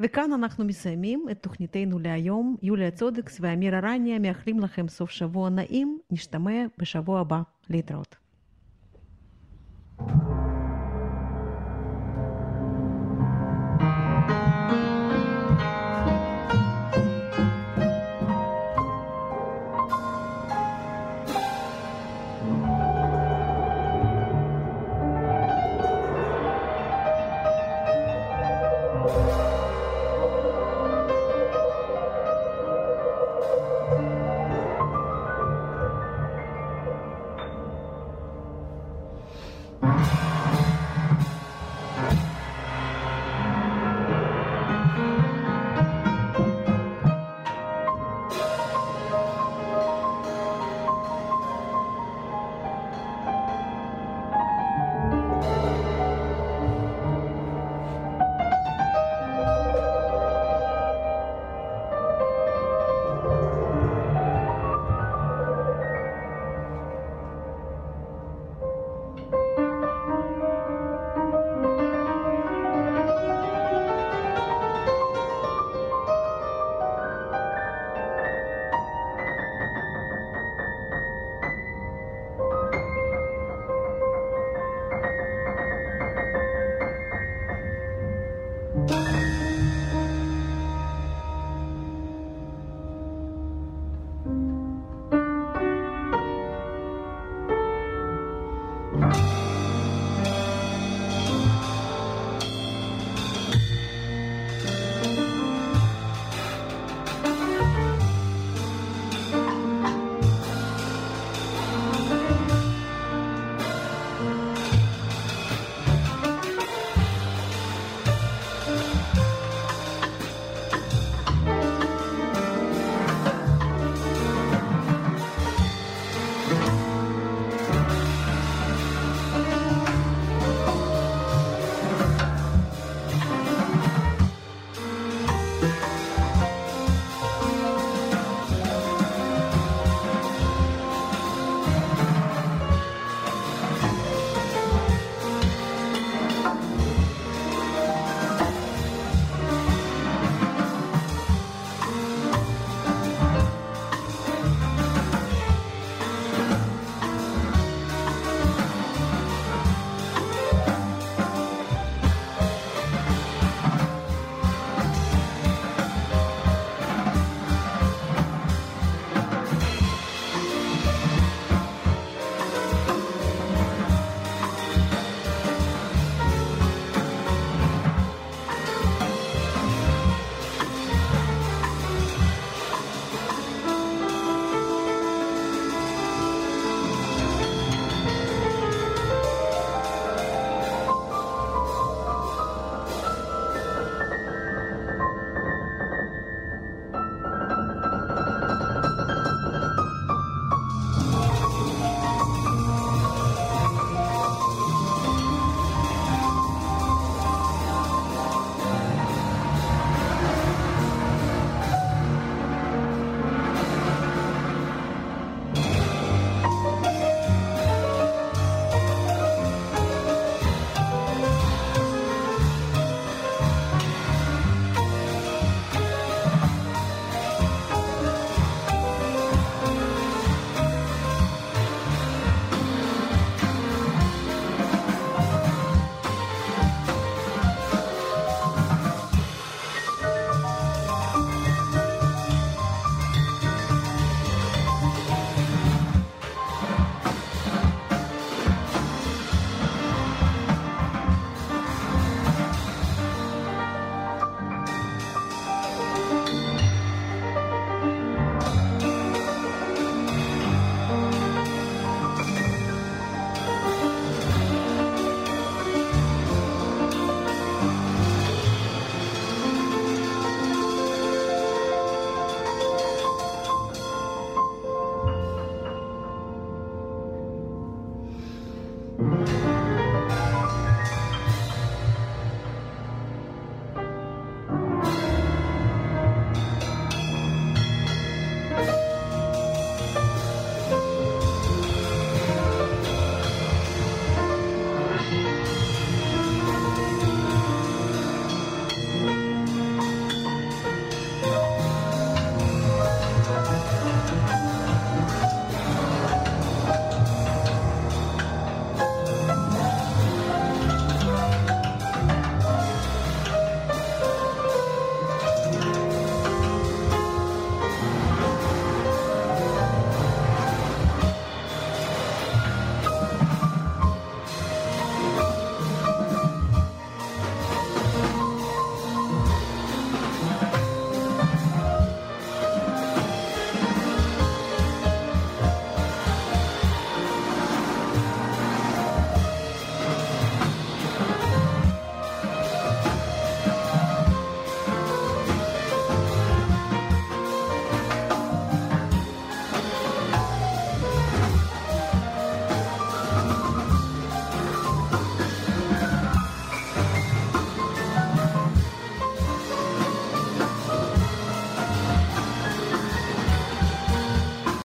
וכאן 0.00 0.32
אנחנו 0.32 0.64
מסיימים 0.64 1.26
את 1.30 1.42
תוכניתנו 1.42 1.98
להיום. 1.98 2.56
יוליה 2.62 2.90
צודקס 2.90 3.38
ואמירה 3.40 3.80
רניה 3.80 4.18
מאחלים 4.18 4.60
לכם 4.60 4.88
סוף 4.88 5.10
שבוע 5.10 5.50
נעים. 5.50 5.98
נשתמע 6.10 6.64
בשבוע 6.78 7.20
הבא. 7.20 7.42
להתראות. 7.70 8.16